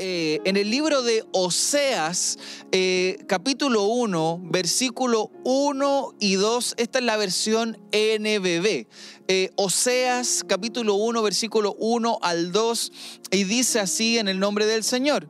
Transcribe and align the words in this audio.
eh, 0.00 0.40
en 0.44 0.56
el 0.56 0.70
libro 0.70 1.02
de 1.02 1.24
Oseas, 1.32 2.38
eh, 2.70 3.18
capítulo 3.26 3.82
1, 3.82 4.40
versículo 4.44 5.32
1 5.42 6.14
y 6.20 6.34
2. 6.34 6.74
Esta 6.76 7.00
es 7.00 7.04
la 7.04 7.16
versión 7.16 7.76
NBB. 7.90 8.86
Eh, 9.26 9.50
Oseas, 9.56 10.44
capítulo 10.46 10.94
1, 10.94 11.20
versículo 11.20 11.74
1 11.80 12.20
al 12.22 12.52
2. 12.52 12.92
Y 13.32 13.42
dice 13.42 13.80
así 13.80 14.18
en 14.18 14.28
el 14.28 14.38
nombre 14.38 14.66
del 14.66 14.84
Señor. 14.84 15.28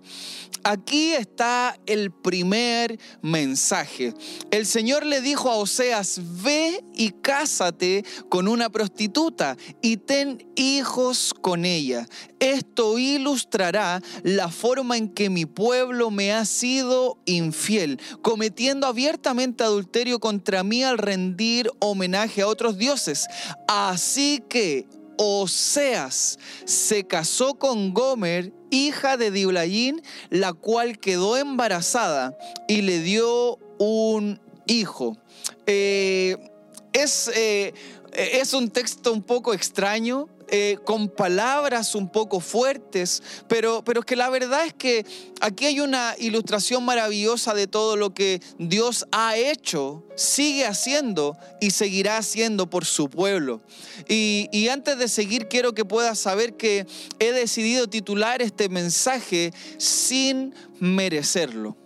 Aquí 0.65 1.13
está 1.13 1.79
el 1.87 2.11
primer 2.11 2.99
mensaje. 3.23 4.15
El 4.51 4.67
Señor 4.67 5.07
le 5.07 5.21
dijo 5.21 5.51
a 5.51 5.57
Oseas, 5.57 6.21
ve 6.43 6.85
y 6.95 7.11
cásate 7.11 8.05
con 8.29 8.49
una 8.49 8.71
prostituta 8.71 9.57
y 9.81 9.99
ten 9.99 10.47
hijos 10.57 11.35
con 11.41 11.65
ella. 11.65 12.07
Esto 12.41 12.99
ilustrará 12.99 14.03
la 14.23 14.49
forma 14.49 14.97
en 14.97 15.09
que 15.09 15.31
mi 15.31 15.47
pueblo 15.47 16.11
me 16.11 16.33
ha 16.33 16.45
sido 16.45 17.19
infiel, 17.25 18.01
cometiendo 18.23 18.87
abiertamente 18.87 19.65
adulterio 19.65 20.21
contra 20.21 20.63
mí 20.63 20.85
al 20.85 20.99
rendir 20.99 21.71
homenaje 21.81 22.43
a 22.43 22.49
otros 22.49 22.79
dioses. 22.79 23.27
Así 23.67 24.43
que 24.49 24.87
Oseas 25.19 26.39
se 26.65 27.05
casó 27.05 27.55
con 27.55 27.93
Gomer, 27.93 28.53
hija 28.71 29.17
de 29.17 29.31
Diblaín, 29.31 30.03
la 30.31 30.53
cual 30.53 30.99
quedó 30.99 31.37
embarazada 31.37 32.37
y 32.67 32.83
le 32.83 33.01
dio 33.01 33.59
un 33.79 34.41
hijo. 34.67 35.17
Eh, 35.67 36.37
es, 36.93 37.31
eh, 37.35 37.75
es 38.13 38.55
un 38.55 38.71
texto 38.71 39.13
un 39.13 39.23
poco 39.23 39.55
extraño, 39.55 40.29
eh, 40.51 40.79
con 40.85 41.09
palabras 41.09 41.95
un 41.95 42.11
poco 42.11 42.41
fuertes, 42.41 43.23
pero, 43.49 43.83
pero 43.85 44.03
que 44.03 44.17
la 44.17 44.31
verdad 44.31 44.67
es 44.67 44.75
que 44.75 45.05
aquí 45.41 45.67
hay 45.67 45.81
una 45.81 46.15
ilustración 46.19 46.85
maravillosa 46.85 47.55
de 47.55 47.67
todo 47.67 47.97
lo 47.97 48.15
que 48.15 48.41
Dios 48.59 49.07
ha 49.13 49.37
hecho, 49.37 50.05
sigue 50.17 50.67
haciendo 50.67 51.37
y 51.61 51.71
seguirá 51.71 52.17
haciendo 52.17 52.69
por 52.69 52.85
su 52.85 53.11
pueblo. 53.11 53.61
Y, 54.09 54.49
y 54.53 54.69
antes 54.69 54.99
de 54.99 55.09
seguir, 55.09 55.49
quiero 55.49 55.75
que 55.75 55.85
puedas 55.85 56.19
saber 56.19 56.57
que 56.57 56.87
he 57.19 57.33
decidido 57.33 57.89
titular 57.89 58.43
este 58.43 58.69
mensaje 58.69 59.53
sin 59.77 60.55
merecerlo 60.81 61.77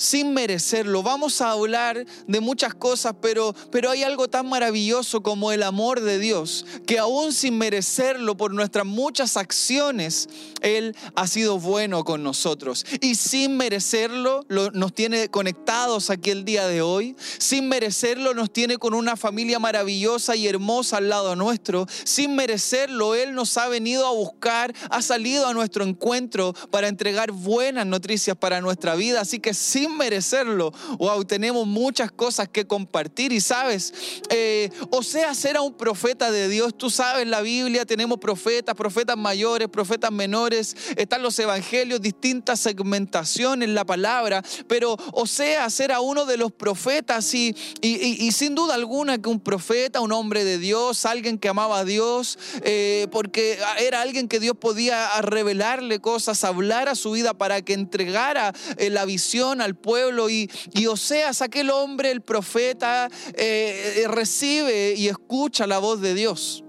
sin 0.00 0.32
merecerlo. 0.32 1.02
Vamos 1.02 1.42
a 1.42 1.50
hablar 1.50 2.06
de 2.26 2.40
muchas 2.40 2.72
cosas, 2.72 3.14
pero, 3.20 3.54
pero 3.70 3.90
hay 3.90 4.02
algo 4.02 4.28
tan 4.28 4.48
maravilloso 4.48 5.22
como 5.22 5.52
el 5.52 5.62
amor 5.62 6.00
de 6.00 6.18
Dios, 6.18 6.64
que 6.86 6.98
aún 6.98 7.34
sin 7.34 7.58
merecerlo 7.58 8.34
por 8.34 8.54
nuestras 8.54 8.86
muchas 8.86 9.36
acciones, 9.36 10.30
Él 10.62 10.96
ha 11.16 11.26
sido 11.26 11.58
bueno 11.58 12.02
con 12.02 12.22
nosotros. 12.22 12.86
Y 13.02 13.16
sin 13.16 13.58
merecerlo, 13.58 14.46
nos 14.48 14.94
tiene 14.94 15.28
conectados 15.28 16.08
aquí 16.08 16.30
el 16.30 16.46
día 16.46 16.66
de 16.66 16.80
hoy. 16.80 17.14
Sin 17.36 17.68
merecerlo, 17.68 18.32
nos 18.32 18.50
tiene 18.50 18.78
con 18.78 18.94
una 18.94 19.16
familia 19.16 19.58
maravillosa 19.58 20.34
y 20.34 20.48
hermosa 20.48 20.96
al 20.96 21.10
lado 21.10 21.36
nuestro. 21.36 21.86
Sin 22.04 22.36
merecerlo, 22.36 23.14
Él 23.14 23.34
nos 23.34 23.54
ha 23.58 23.68
venido 23.68 24.06
a 24.06 24.12
buscar, 24.12 24.74
ha 24.88 25.02
salido 25.02 25.46
a 25.46 25.52
nuestro 25.52 25.84
encuentro 25.84 26.54
para 26.70 26.88
entregar 26.88 27.32
buenas 27.32 27.84
noticias 27.84 28.34
para 28.34 28.62
nuestra 28.62 28.94
vida. 28.94 29.20
Así 29.20 29.40
que 29.40 29.52
sin 29.52 29.89
merecerlo. 29.96 30.72
Wow, 30.98 31.24
tenemos 31.24 31.66
muchas 31.66 32.10
cosas 32.10 32.48
que 32.48 32.66
compartir 32.66 33.32
y 33.32 33.40
sabes, 33.40 33.92
eh, 34.28 34.70
o 34.90 35.02
sea, 35.02 35.34
ser 35.34 35.56
a 35.56 35.62
un 35.62 35.74
profeta 35.74 36.30
de 36.30 36.48
Dios, 36.48 36.76
tú 36.76 36.90
sabes, 36.90 37.26
la 37.26 37.40
Biblia 37.40 37.84
tenemos 37.84 38.18
profetas, 38.18 38.74
profetas 38.74 39.16
mayores, 39.16 39.68
profetas 39.68 40.12
menores, 40.12 40.76
están 40.96 41.22
los 41.22 41.38
evangelios, 41.38 42.00
distintas 42.00 42.60
segmentaciones, 42.60 43.68
la 43.68 43.84
palabra, 43.84 44.42
pero 44.66 44.96
o 45.12 45.26
sea, 45.26 45.68
ser 45.70 45.92
a 45.92 46.00
uno 46.00 46.26
de 46.26 46.36
los 46.36 46.52
profetas 46.52 47.34
y, 47.34 47.54
y, 47.80 48.32
sin 48.32 48.54
duda 48.54 48.74
alguna 48.74 49.18
que 49.18 49.28
un 49.28 49.40
profeta, 49.40 50.00
un 50.00 50.12
hombre 50.12 50.44
de 50.44 50.58
Dios, 50.58 51.04
alguien 51.04 51.38
que 51.38 51.48
amaba 51.48 51.80
a 51.80 51.84
Dios, 51.84 52.38
eh, 52.62 53.06
porque 53.10 53.58
era 53.78 54.00
alguien 54.00 54.28
que 54.28 54.40
Dios 54.40 54.56
podía 54.58 55.20
revelarle 55.20 56.00
cosas, 56.00 56.44
hablar 56.44 56.88
a 56.88 56.94
su 56.94 57.12
vida 57.12 57.34
para 57.34 57.62
que 57.62 57.72
entregara 57.72 58.54
eh, 58.76 58.90
la 58.90 59.04
visión 59.04 59.60
al 59.60 59.74
pueblo 59.80 60.30
y, 60.30 60.50
y 60.72 60.86
Oseas, 60.86 61.42
aquel 61.42 61.70
hombre, 61.70 62.10
el 62.10 62.20
profeta, 62.20 63.08
eh, 63.34 64.04
recibe 64.08 64.94
y 64.96 65.08
escucha 65.08 65.66
la 65.66 65.78
voz 65.78 66.00
de 66.00 66.14
Dios. 66.14 66.64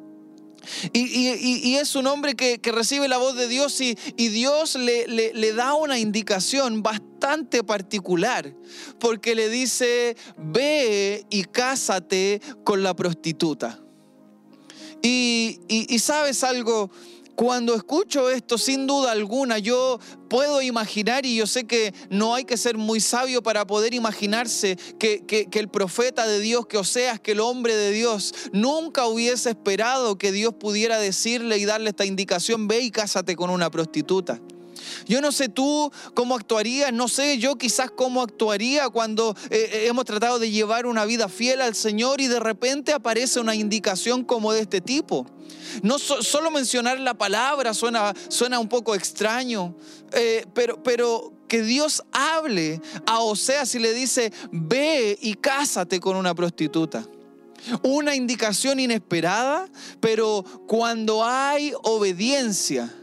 Y, 0.94 1.76
es 1.76 1.96
un 1.96 2.08
hombre 2.08 2.36
que, 2.36 2.60
recibe 2.72 3.08
la 3.08 3.18
voz 3.18 3.36
de 3.36 3.48
Dios 3.48 3.80
y, 3.82 3.96
Dios 4.16 4.76
le, 4.76 5.08
le, 5.08 5.54
da 5.54 5.74
una 5.74 5.98
indicación 5.98 6.84
bastante 6.84 7.64
particular, 7.64 8.54
porque 9.00 9.36
le 9.36 9.50
dice, 9.50 10.16
ve 10.38 11.26
y 11.30 11.44
cásate 11.46 12.42
con 12.64 12.84
la 12.84 12.96
prostituta. 12.96 13.80
y 15.02 16.00
sabes 16.00 16.44
algo, 16.44 16.92
cuando 17.36 17.74
escucho 17.76 18.30
esto, 18.30 18.58
sin 18.58 18.88
duda 18.88 19.12
alguna, 19.12 19.58
yo 19.58 20.00
puedo 20.30 20.62
imaginar, 20.62 21.26
y 21.26 21.36
yo 21.36 21.48
sé 21.48 21.66
que 21.66 21.94
no 22.10 22.36
hay 22.36 22.46
que 22.46 22.58
ser 22.58 22.78
muy 22.78 23.00
sabio 23.00 23.42
para 23.42 23.66
poder 23.66 23.94
imaginarse 23.94 24.78
que, 25.00 25.48
el 25.52 25.70
profeta 25.70 26.26
de 26.26 26.40
Dios, 26.40 26.68
que 26.68 26.78
Oseas, 26.78 27.20
que 27.20 27.32
el 27.32 27.40
hombre 27.40 27.76
de 27.76 27.92
Dios, 27.92 28.34
nunca 28.54 29.06
hubiese 29.08 29.50
esperado 29.50 30.18
que 30.18 30.32
Dios 30.32 30.54
pudiera 30.54 31.00
decirle 31.00 31.58
y 31.58 31.66
darle 31.66 31.90
esta 31.90 32.06
indicación, 32.06 32.68
ve 32.68 32.82
y 32.82 32.92
cásate 32.92 33.36
con 33.36 33.50
una 33.50 33.70
prostituta. 33.70 34.40
Yo 35.08 35.22
no 35.22 35.32
sé 35.32 35.50
tú 35.50 35.92
cómo 36.14 36.36
actuarías, 36.36 36.94
no 36.94 37.08
sé 37.08 37.38
yo 37.38 37.56
quizás 37.58 37.92
cómo 37.92 38.22
actuaría 38.22 38.90
cuando 38.90 39.36
eh, 39.50 39.70
eh, 39.72 39.88
hemos 39.88 40.06
tratado 40.06 40.40
de 40.40 40.52
llevar 40.52 40.86
una 40.86 41.06
vida 41.06 41.30
fiel 41.30 41.62
al 41.62 41.76
Señor 41.76 42.22
y 42.22 42.28
de 42.28 42.40
repente 42.40 42.94
aparece 42.94 43.40
una 43.40 43.56
indicación 43.56 44.24
como 44.24 44.54
de 44.54 44.62
este 44.62 44.82
tipo. 44.82 45.26
No 45.84 46.00
solo 46.00 46.52
mencionar 46.52 47.00
la 47.00 47.14
palabra 47.14 47.74
suena, 47.74 48.14
suena 48.28 48.60
un 48.60 48.68
poco 48.68 48.94
extraño, 48.96 49.76
eh, 50.12 50.46
pero, 50.54 50.82
pero 50.84 51.34
que 51.48 51.62
Dios 51.62 52.04
hable 52.12 52.82
a 53.06 53.20
Oseas 53.20 53.74
y 53.76 53.80
le 53.80 53.94
dice, 53.94 54.32
ve 54.52 55.18
y 55.22 55.36
cásate 55.36 56.00
con 56.00 56.16
una 56.16 56.36
prostituta. 56.36 57.06
Una 57.84 58.16
indicación 58.16 58.80
inesperada, 58.80 59.70
pero 60.00 60.44
cuando 60.68 61.24
hay 61.24 61.74
obediencia, 61.84 62.94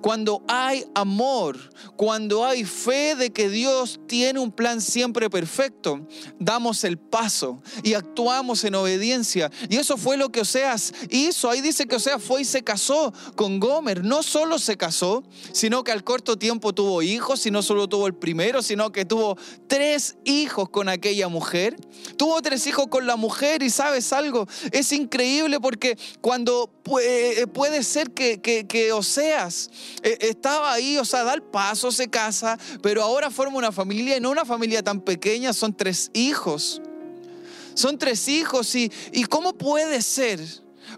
cuando 0.00 0.42
hay 0.48 0.84
amor, 0.94 1.58
cuando 1.96 2.44
hay 2.44 2.64
fe 2.64 3.14
de 3.14 3.30
que 3.30 3.48
Dios 3.48 4.00
tiene 4.06 4.40
un 4.40 4.52
plan 4.52 4.80
siempre 4.80 5.30
perfecto, 5.30 6.06
damos 6.38 6.84
el 6.84 6.98
paso 6.98 7.62
y 7.82 7.94
actuamos 7.94 8.64
en 8.64 8.74
obediencia. 8.74 9.50
Y 9.68 9.76
eso 9.76 9.96
fue 9.96 10.16
lo 10.16 10.30
que 10.30 10.40
Oseas 10.40 10.92
hizo. 11.10 11.50
Ahí 11.50 11.60
dice 11.60 11.86
que 11.86 11.96
Oseas 11.96 12.22
fue 12.22 12.42
y 12.42 12.44
se 12.44 12.62
casó 12.62 13.12
con 13.34 13.60
Gomer. 13.60 14.04
No 14.04 14.22
solo 14.22 14.58
se 14.58 14.76
casó, 14.76 15.24
sino 15.52 15.84
que 15.84 15.92
al 15.92 16.04
corto 16.04 16.36
tiempo 16.36 16.72
tuvo 16.72 17.02
hijos, 17.02 17.46
y 17.46 17.50
no 17.50 17.62
solo 17.62 17.88
tuvo 17.88 18.06
el 18.06 18.14
primero, 18.14 18.62
sino 18.62 18.92
que 18.92 19.04
tuvo 19.04 19.36
tres 19.66 20.16
hijos 20.24 20.68
con 20.68 20.88
aquella 20.88 21.28
mujer. 21.28 21.76
Tuvo 22.16 22.40
tres 22.42 22.66
hijos 22.66 22.86
con 22.88 23.06
la 23.06 23.16
mujer 23.16 23.62
y 23.62 23.70
sabes 23.70 24.12
algo, 24.12 24.46
es 24.72 24.92
increíble 24.92 25.60
porque 25.60 25.98
cuando 26.20 26.70
eh, 27.02 27.46
puede 27.52 27.82
ser 27.82 28.12
que, 28.12 28.92
Oseas 28.92 29.70
estaba 30.02 30.72
ahí, 30.72 30.98
o 30.98 31.04
sea, 31.04 31.24
da 31.24 31.34
el 31.34 31.42
paso, 31.42 31.90
se 31.90 32.08
casa, 32.08 32.58
pero 32.82 33.02
ahora 33.02 33.30
forma 33.30 33.58
una 33.58 33.72
familia 33.72 34.16
y 34.16 34.20
no 34.20 34.30
una 34.30 34.44
familia 34.44 34.82
tan 34.82 35.00
pequeña, 35.00 35.52
son 35.52 35.76
tres 35.76 36.10
hijos. 36.14 36.80
Son 37.74 37.98
tres 37.98 38.28
hijos 38.28 38.74
y, 38.74 38.90
y 39.12 39.24
¿cómo 39.24 39.52
puede 39.52 40.00
ser? 40.00 40.40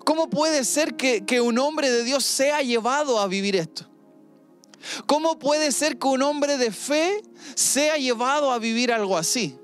¿Cómo 0.04 0.31
puede 0.31 0.65
ser 0.65 0.94
que, 0.94 1.25
que 1.25 1.41
un 1.41 1.59
hombre 1.59 1.91
de 1.91 2.04
Dios 2.04 2.25
sea 2.25 2.62
llevado 2.62 3.19
a 3.19 3.26
vivir 3.26 3.56
esto? 3.56 3.88
¿Cómo 5.06 5.38
puede 5.38 5.72
ser 5.72 5.99
que 5.99 6.06
un 6.06 6.22
hombre 6.22 6.56
de 6.56 6.70
fe 6.70 7.23
sea 7.55 7.96
llevado 7.96 8.52
a 8.52 8.58
vivir 8.58 8.93
algo 8.93 9.17
así? 9.17 9.56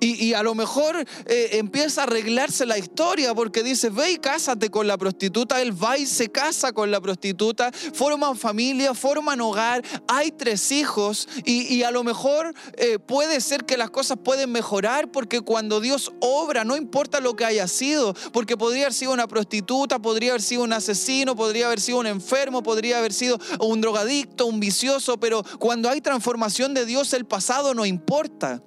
Y, 0.00 0.32
a 0.34 0.42
lo 0.42 0.54
mejor 0.54 0.96
eh, 1.26 1.48
empieza 1.52 2.02
a 2.02 2.04
arreglarse 2.04 2.66
la 2.66 2.78
historia 2.78 3.34
porque 3.34 3.62
dice, 3.62 3.90
ve 3.90 4.12
y 4.12 4.16
cásate 4.16 4.70
con 4.70 4.86
la 4.86 4.98
prostituta. 4.98 5.60
Él 5.60 5.72
va 5.82 5.98
y 5.98 6.06
se 6.06 6.28
casa 6.28 6.72
con 6.72 6.90
la 6.90 7.00
prostituta, 7.00 7.70
forman 7.92 8.36
familia, 8.36 8.94
forman 8.94 9.40
hogar, 9.40 9.84
hay 10.08 10.30
tres 10.30 10.72
hijos 10.72 11.28
y, 11.44 11.82
a 11.82 11.90
lo 11.90 12.04
mejor 12.04 12.54
eh, 12.76 12.98
puede 12.98 13.40
ser 13.40 13.64
que 13.64 13.76
las 13.76 13.90
cosas 13.90 14.18
pueden 14.22 14.50
mejorar 14.50 15.10
porque 15.10 15.40
cuando 15.40 15.80
Dios 15.80 16.12
obra, 16.20 16.64
no 16.64 16.76
importa 16.76 17.20
lo 17.20 17.36
que 17.36 17.44
haya 17.44 17.68
sido, 17.68 18.14
porque 18.32 18.56
podría 18.56 18.84
haber 18.84 18.94
sido 18.94 19.12
una 19.12 19.28
prostituta, 19.28 19.98
podría 19.98 20.30
haber 20.30 20.42
sido 20.42 20.62
un 20.62 20.72
asesino, 20.72 21.36
podría 21.36 21.66
haber 21.66 21.80
sido 21.80 21.98
un 21.98 22.06
enfermo, 22.06 22.62
podría 22.62 22.98
haber 22.98 23.12
sido 23.12 23.38
un 23.60 23.80
drogadicto, 23.80 24.46
un 24.46 24.60
vicioso, 24.60 25.18
pero 25.18 25.44
cuando 25.58 25.88
hay 25.90 26.00
transformación 26.00 26.74
de 26.74 26.86
Dios, 26.86 27.12
el 27.12 27.24
pasado 27.24 27.74
no 27.74 27.84
importa. 27.86 28.62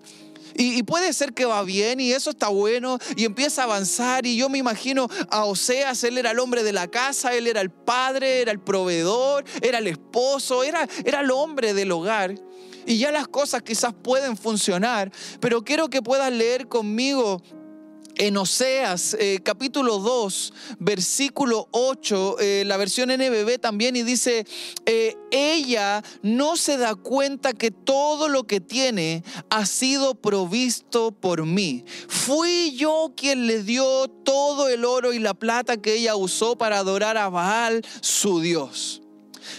Y, 0.58 0.82
puede 0.84 1.14
ser 1.14 1.34
que 1.34 1.46
va 1.46 1.62
bien 1.64 2.00
y 2.00 2.12
eso 2.12 2.32
está 2.32 2.48
bueno 2.48 2.98
y 3.16 3.26
empieza 3.26 3.62
a 3.62 3.66
avanzar 3.66 4.26
y 4.26 4.38
yo 4.38 4.50
me 4.50 4.58
imagino 4.58 5.08
a 5.30 5.46
Oseas, 5.46 6.04
él 6.04 6.18
era 6.18 6.32
el 6.32 6.40
hombre 6.40 6.64
de 6.64 6.74
la 6.74 6.88
casa, 6.88 7.36
él 7.36 7.46
era 7.46 7.62
el 7.62 7.70
padre, 7.70 8.42
era 8.42 8.52
el 8.52 8.60
proveedor, 8.60 9.46
era 9.62 9.78
el 9.78 9.88
esposo, 9.88 10.64
era, 10.64 10.88
era 11.06 11.20
el 11.20 11.30
hombre 11.30 11.74
del 11.74 11.92
hogar. 11.92 12.36
Y 12.88 12.98
ya 12.98 13.12
las 13.12 13.28
cosas 13.28 13.62
quizás 13.62 13.94
pueden 13.94 14.38
funcionar, 14.38 15.12
pero 15.42 15.64
quiero 15.64 15.90
que 15.90 16.02
puedas 16.02 16.32
leer 16.32 16.68
conmigo 16.70 17.44
en 18.18 18.38
Oseas 18.38 19.16
eh, 19.20 19.40
capítulo 19.44 20.00
2, 20.00 20.54
versículo 20.80 21.68
8, 21.72 22.40
eh, 22.40 22.64
la 22.66 22.78
versión 22.78 23.10
NBB 23.10 23.60
también, 23.60 23.96
y 23.96 24.04
dice, 24.04 24.46
eh, 24.86 25.16
ella 25.32 26.04
no 26.22 26.58
se 26.58 26.78
da 26.78 26.96
cuenta 26.96 27.54
que 27.54 27.72
todo 27.72 28.30
lo 28.30 28.46
que 28.46 28.60
tiene 28.60 29.24
ha 29.50 29.66
sido 29.66 30.16
provisto 30.16 31.12
por 31.12 31.46
mí. 31.46 31.86
Fui 32.08 32.76
yo 32.76 33.14
quien 33.16 33.48
le 33.48 33.64
dio 33.64 34.08
todo 34.08 34.70
el 34.70 34.86
oro 34.86 35.14
y 35.14 35.20
la 35.20 35.34
plata 35.34 35.78
que 35.78 35.96
ella 35.96 36.16
usó 36.16 36.58
para 36.58 36.80
adorar 36.80 37.18
a 37.18 37.30
Baal, 37.30 37.86
su 38.02 38.42
Dios. 38.42 39.02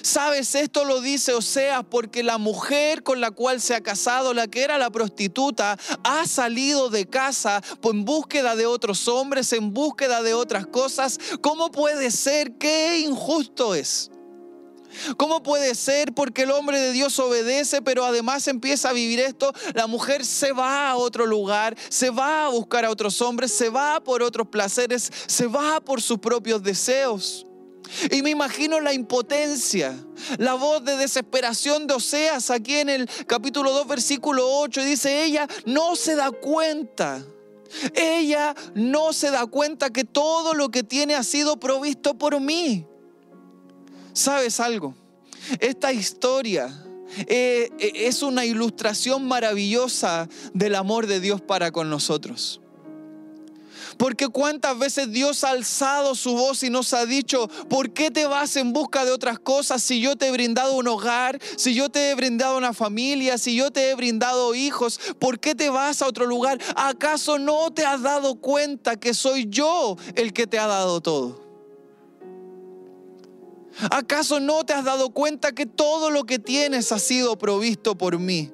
Sabes, 0.03 0.55
esto 0.55 0.85
lo 0.85 1.01
dice 1.01 1.33
Oseas 1.33 1.85
porque 1.89 2.23
la 2.23 2.39
mujer 2.39 3.03
con 3.03 3.21
la 3.21 3.31
cual 3.31 3.61
se 3.61 3.75
ha 3.75 3.81
casado, 3.81 4.35
la 4.35 4.47
que 4.47 4.63
era 4.63 4.79
la 4.79 4.91
prostituta, 4.91 5.79
ha 6.05 6.27
salido 6.27 6.91
de 6.91 7.07
casa 7.07 7.63
en 7.83 8.05
búsqueda 8.05 8.55
de 8.57 8.67
otros 8.67 9.09
hombres, 9.09 9.53
en 9.53 9.73
búsqueda 9.73 10.23
de 10.23 10.35
otras 10.35 10.67
cosas. 10.67 11.19
¿Cómo 11.41 11.71
puede 11.71 12.11
ser? 12.11 12.53
Qué 12.59 13.01
injusto 13.01 13.75
es. 13.75 14.11
¿Cómo 15.17 15.43
puede 15.43 15.75
ser? 15.75 16.13
Porque 16.15 16.43
el 16.43 16.51
hombre 16.51 16.81
de 16.81 16.93
Dios 16.93 17.19
obedece, 17.19 17.83
pero 17.83 18.05
además 18.05 18.49
empieza 18.49 18.91
a 18.91 18.93
vivir 18.93 19.21
esto. 19.21 19.53
La 19.75 19.87
mujer 19.87 20.25
se 20.25 20.53
va 20.53 20.91
a 20.91 20.97
otro 20.97 21.27
lugar, 21.27 21.77
se 21.89 22.11
va 22.11 22.47
a 22.47 22.49
buscar 22.49 22.85
a 22.85 22.91
otros 22.91 23.21
hombres, 23.21 23.53
se 23.53 23.69
va 23.69 24.01
por 24.01 24.23
otros 24.23 24.49
placeres, 24.49 25.11
se 25.27 25.47
va 25.47 25.81
por 25.81 26.01
sus 26.01 26.19
propios 26.19 26.63
deseos. 26.63 27.48
Y 28.11 28.23
me 28.23 28.31
imagino 28.31 28.81
la 28.81 28.93
impotencia, 28.93 29.95
la 30.39 30.55
voz 30.55 30.85
de 30.85 30.97
desesperación 30.97 31.87
de 31.87 31.95
Oseas 31.95 32.51
aquí 32.51 32.77
en 32.77 32.89
el 32.89 33.11
capítulo 33.27 33.73
2, 33.73 33.87
versículo 33.87 34.47
8. 34.61 34.83
Y 34.83 34.85
dice, 34.85 35.25
ella 35.25 35.49
no 35.67 35.97
se 35.97 36.17
da 36.17 36.31
cuenta. 36.31 37.25
Ella 37.95 38.55
no 38.75 39.13
se 39.13 39.31
da 39.31 39.47
cuenta 39.47 39.91
que 39.91 40.05
todo 40.05 40.55
lo 40.55 40.71
que 40.71 40.83
tiene 40.83 41.15
ha 41.15 41.23
sido 41.23 41.59
provisto 41.61 42.17
por 42.17 42.41
mí. 42.41 42.87
¿Sabes 44.13 44.59
algo? 44.61 44.95
Esta 45.61 45.93
historia 45.93 46.85
eh, 47.27 47.71
eh, 47.79 47.93
es 47.95 48.23
una 48.23 48.45
ilustración 48.45 49.27
maravillosa 49.27 50.29
del 50.53 50.75
amor 50.75 51.07
de 51.07 51.21
Dios 51.21 51.41
para 51.41 51.71
con 51.71 51.91
nosotros. 51.91 52.61
Porque 53.99 54.29
cuántas 54.29 54.79
veces 54.79 55.11
Dios 55.11 55.43
ha 55.43 55.51
alzado 55.51 56.15
su 56.15 56.35
voz 56.35 56.63
y 56.63 56.71
nos 56.71 56.95
ha 56.95 57.05
dicho, 57.05 57.49
¿por 57.69 57.91
qué 57.91 58.11
te 58.11 58.27
vas 58.27 58.57
en 58.57 58.73
busca 58.73 59.05
de 59.05 59.11
otras 59.11 59.41
cosas 59.41 59.83
si 59.83 60.01
yo 60.01 60.17
te 60.17 60.29
he 60.29 60.31
brindado 60.31 60.77
un 60.77 60.87
hogar, 60.87 61.41
si 61.57 61.75
yo 61.75 61.89
te 61.89 62.11
he 62.11 62.15
brindado 62.15 62.57
una 62.57 62.73
familia, 62.73 63.39
si 63.39 63.57
yo 63.57 63.73
te 63.73 63.91
he 63.91 63.95
brindado 63.95 64.55
hijos? 64.55 65.01
¿Por 65.19 65.41
qué 65.41 65.57
te 65.57 65.69
vas 65.69 66.01
a 66.01 66.07
otro 66.07 66.27
lugar? 66.27 66.61
¿Acaso 66.77 67.39
no 67.39 67.73
te 67.73 67.85
has 67.85 68.03
dado 68.03 68.37
cuenta 68.37 68.97
que 68.97 69.15
soy 69.15 69.47
yo 69.49 69.97
el 70.15 70.33
que 70.33 70.47
te 70.47 70.61
ha 70.61 70.69
dado 70.69 71.01
todo? 71.01 71.49
¿Acaso 73.91 74.41
no 74.41 74.65
te 74.65 74.73
has 74.73 74.85
dado 74.85 75.11
cuenta 75.11 75.53
que 75.53 75.67
todo 75.67 76.11
lo 76.11 76.25
que 76.25 76.39
tienes 76.39 76.93
ha 76.93 76.99
sido 76.99 77.37
provisto 77.37 77.97
por 77.97 78.19
mí? 78.19 78.53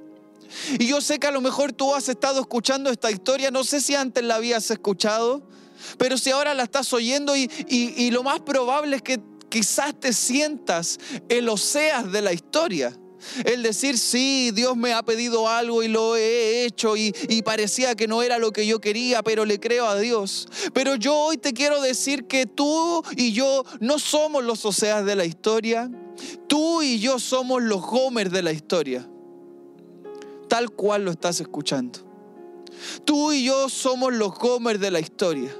Y 0.79 0.87
yo 0.87 1.01
sé 1.01 1.19
que 1.19 1.27
a 1.27 1.31
lo 1.31 1.41
mejor 1.41 1.73
tú 1.73 1.95
has 1.95 2.09
estado 2.09 2.41
escuchando 2.41 2.91
esta 2.91 3.11
historia, 3.11 3.51
no 3.51 3.65
sé 3.65 3.81
si 3.81 3.95
antes 3.95 4.25
la 4.25 4.37
habías 4.37 4.71
escuchado, 4.71 5.43
pero 5.99 6.17
si 6.19 6.31
ahora 6.31 6.55
la 6.55 6.65
estás 6.65 6.93
oyendo 6.93 7.35
y, 7.37 8.11
lo 8.11 8.23
más 8.23 8.41
probable 8.41 8.97
es 8.97 9.03
que 9.03 9.21
quizás 9.49 9.99
te 9.99 10.13
sientas 10.13 10.99
el 11.29 11.49
Oseas 11.49 12.11
de 12.11 12.23
la 12.23 12.33
historia. 12.33 12.97
El 13.47 13.63
decir, 13.63 13.99
sí, 13.99 14.51
Dios 14.53 14.77
me 14.77 14.93
ha 14.93 15.03
pedido 15.03 15.49
algo 15.49 15.83
y 15.83 15.89
lo 15.89 16.15
he 16.15 16.67
hecho 16.67 16.95
y, 16.97 17.13
parecía 17.43 17.95
que 17.95 18.07
no 18.07 18.23
era 18.23 18.39
lo 18.39 18.53
que 18.53 18.67
yo 18.67 18.81
quería, 18.81 19.23
pero 19.23 19.45
le 19.45 19.59
creo 19.59 19.87
a 19.87 19.99
Dios. 19.99 20.47
Pero 20.75 20.95
yo 20.97 21.17
hoy 21.17 21.39
te 21.39 21.53
quiero 21.53 21.81
decir 21.81 22.27
que 22.27 22.47
tú 22.47 23.03
y 23.17 23.33
yo 23.33 23.65
no 23.81 23.99
somos 23.99 24.45
los 24.45 24.65
Oseas 24.65 25.05
de 25.07 25.17
la 25.17 25.25
historia, 25.25 25.91
tú 26.49 26.83
y 26.83 26.99
yo 26.99 27.19
somos 27.19 27.63
los 27.63 27.83
Homer 27.83 28.31
de 28.31 28.43
la 28.43 28.53
historia 28.53 29.09
tal 30.49 30.71
cual 30.71 31.05
lo 31.05 31.11
estás 31.11 31.41
escuchando. 31.41 32.01
Tú 33.05 33.33
y 33.33 33.45
yo 33.45 33.69
somos 33.69 34.13
los 34.13 34.35
Gomer 34.35 34.79
de 34.79 34.91
la 34.91 35.01
historia. 35.01 35.55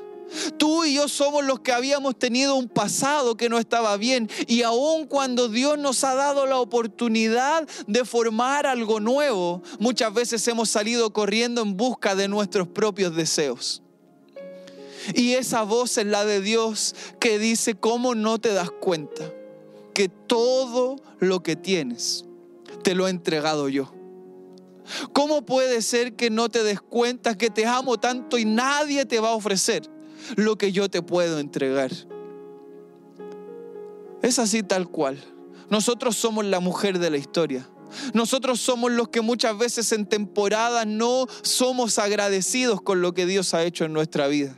Tú 0.57 0.85
y 0.85 0.95
yo 0.95 1.09
somos 1.09 1.45
los 1.45 1.61
que 1.61 1.73
habíamos 1.73 2.19
tenido 2.19 2.57
un 2.57 2.69
pasado 2.69 3.37
que 3.37 3.49
no 3.49 3.59
estaba 3.59 3.97
bien 3.97 4.29
y 4.47 4.63
aun 4.63 5.07
cuando 5.07 5.49
Dios 5.49 5.79
nos 5.79 6.03
ha 6.03 6.15
dado 6.15 6.47
la 6.47 6.59
oportunidad 6.59 7.69
de 7.87 8.05
formar 8.05 8.67
algo 8.67 9.01
nuevo, 9.01 9.63
muchas 9.79 10.13
veces 10.13 10.47
hemos 10.49 10.71
salido 10.71 11.13
corriendo 11.13 11.63
en 11.63 11.77
busca 11.77 12.15
de 12.15 12.29
nuestros 12.29 12.67
propios 12.67 13.15
deseos. 13.15 13.83
Y 15.15 15.35
esa 15.35 15.63
voz 15.63 15.99
es 15.99 16.07
la 16.07 16.25
de 16.25 16.41
Dios 16.41 16.95
que 17.21 17.39
dice, 17.39 17.75
¿cómo 17.75 18.15
no 18.15 18.41
te 18.41 18.53
das 18.55 18.71
cuenta 18.71 19.31
que 19.93 20.09
todo 20.09 20.97
lo 21.21 21.43
que 21.43 21.57
tienes 21.57 22.25
te 22.83 22.95
lo 22.95 23.07
he 23.07 23.11
entregado 23.11 23.69
yo? 23.69 23.93
¿Cómo 25.13 25.45
puede 25.45 25.83
ser 25.83 26.15
que 26.15 26.31
no 26.31 26.49
te 26.49 26.63
des 26.63 26.81
cuenta 26.81 27.37
que 27.37 27.51
te 27.51 27.67
amo 27.67 27.99
tanto 27.99 28.39
y 28.39 28.45
nadie 28.45 29.07
te 29.07 29.21
va 29.21 29.31
a 29.31 29.35
ofrecer 29.35 29.89
lo 30.37 30.57
que 30.57 30.73
yo 30.73 30.89
te 30.89 31.03
puedo 31.03 31.39
entregar? 31.39 31.91
Es 34.23 34.39
así 34.39 34.63
tal 34.63 34.89
cual. 34.89 35.23
Nosotros 35.71 36.17
somos 36.17 36.45
la 36.45 36.61
mujer 36.61 36.99
de 36.99 37.11
la 37.11 37.17
historia. 37.17 37.69
Nosotros 38.13 38.61
somos 38.61 38.91
los 38.91 39.09
que 39.09 39.21
muchas 39.21 39.57
veces 39.57 39.93
en 39.93 40.07
temporada 40.07 40.85
no 40.85 41.27
somos 41.43 41.99
agradecidos 41.99 42.81
con 42.81 43.01
lo 43.01 43.15
que 43.15 43.27
Dios 43.27 43.55
ha 43.55 43.63
hecho 43.65 43.85
en 43.85 43.93
nuestra 43.93 44.27
vida. 44.27 44.57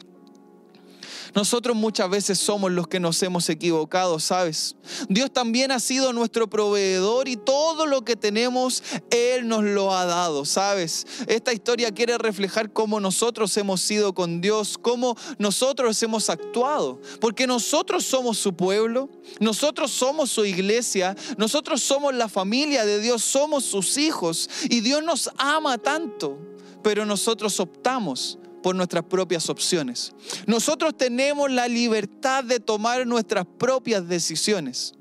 Nosotros 1.36 1.76
muchas 1.76 2.08
veces 2.08 2.38
somos 2.38 2.72
los 2.72 2.88
que 2.88 2.98
nos 2.98 3.22
hemos 3.22 3.50
equivocado, 3.50 4.18
¿sabes? 4.18 4.74
Dios 5.10 5.30
también 5.30 5.70
ha 5.70 5.78
sido 5.80 6.14
nuestro 6.14 6.48
proveedor 6.48 7.28
y 7.28 7.36
todo 7.36 7.84
lo 7.84 8.06
que 8.06 8.16
tenemos, 8.16 8.82
Él 9.10 9.46
nos 9.46 9.62
lo 9.62 9.94
ha 9.94 10.06
dado, 10.06 10.46
¿sabes? 10.46 11.06
Esta 11.26 11.52
historia 11.52 11.92
quiere 11.92 12.16
reflejar 12.16 12.72
cómo 12.72 13.00
nosotros 13.00 13.54
hemos 13.58 13.82
sido 13.82 14.14
con 14.14 14.40
Dios, 14.40 14.78
cómo 14.80 15.14
nosotros 15.36 16.02
hemos 16.02 16.30
actuado, 16.30 17.02
porque 17.20 17.46
nosotros 17.46 18.06
somos 18.06 18.38
su 18.38 18.56
pueblo, 18.56 19.10
nosotros 19.38 19.90
somos 19.90 20.30
su 20.30 20.46
iglesia, 20.46 21.14
nosotros 21.36 21.82
somos 21.82 22.14
la 22.14 22.30
familia 22.30 22.86
de 22.86 22.98
Dios, 22.98 23.22
somos 23.22 23.62
sus 23.62 23.98
hijos 23.98 24.48
y 24.70 24.80
Dios 24.80 25.04
nos 25.04 25.28
ama 25.36 25.76
tanto, 25.76 26.38
pero 26.82 27.04
nosotros 27.04 27.60
optamos 27.60 28.38
por 28.62 28.74
nuestras 28.74 29.04
propias 29.04 29.48
opciones. 29.48 30.12
Nosotros 30.46 30.96
tenemos 30.96 31.50
la 31.50 31.68
libertad 31.68 32.44
de 32.44 32.60
tomar 32.60 33.06
nuestras 33.06 33.46
propias 33.58 34.08
decisiones. 34.08 34.95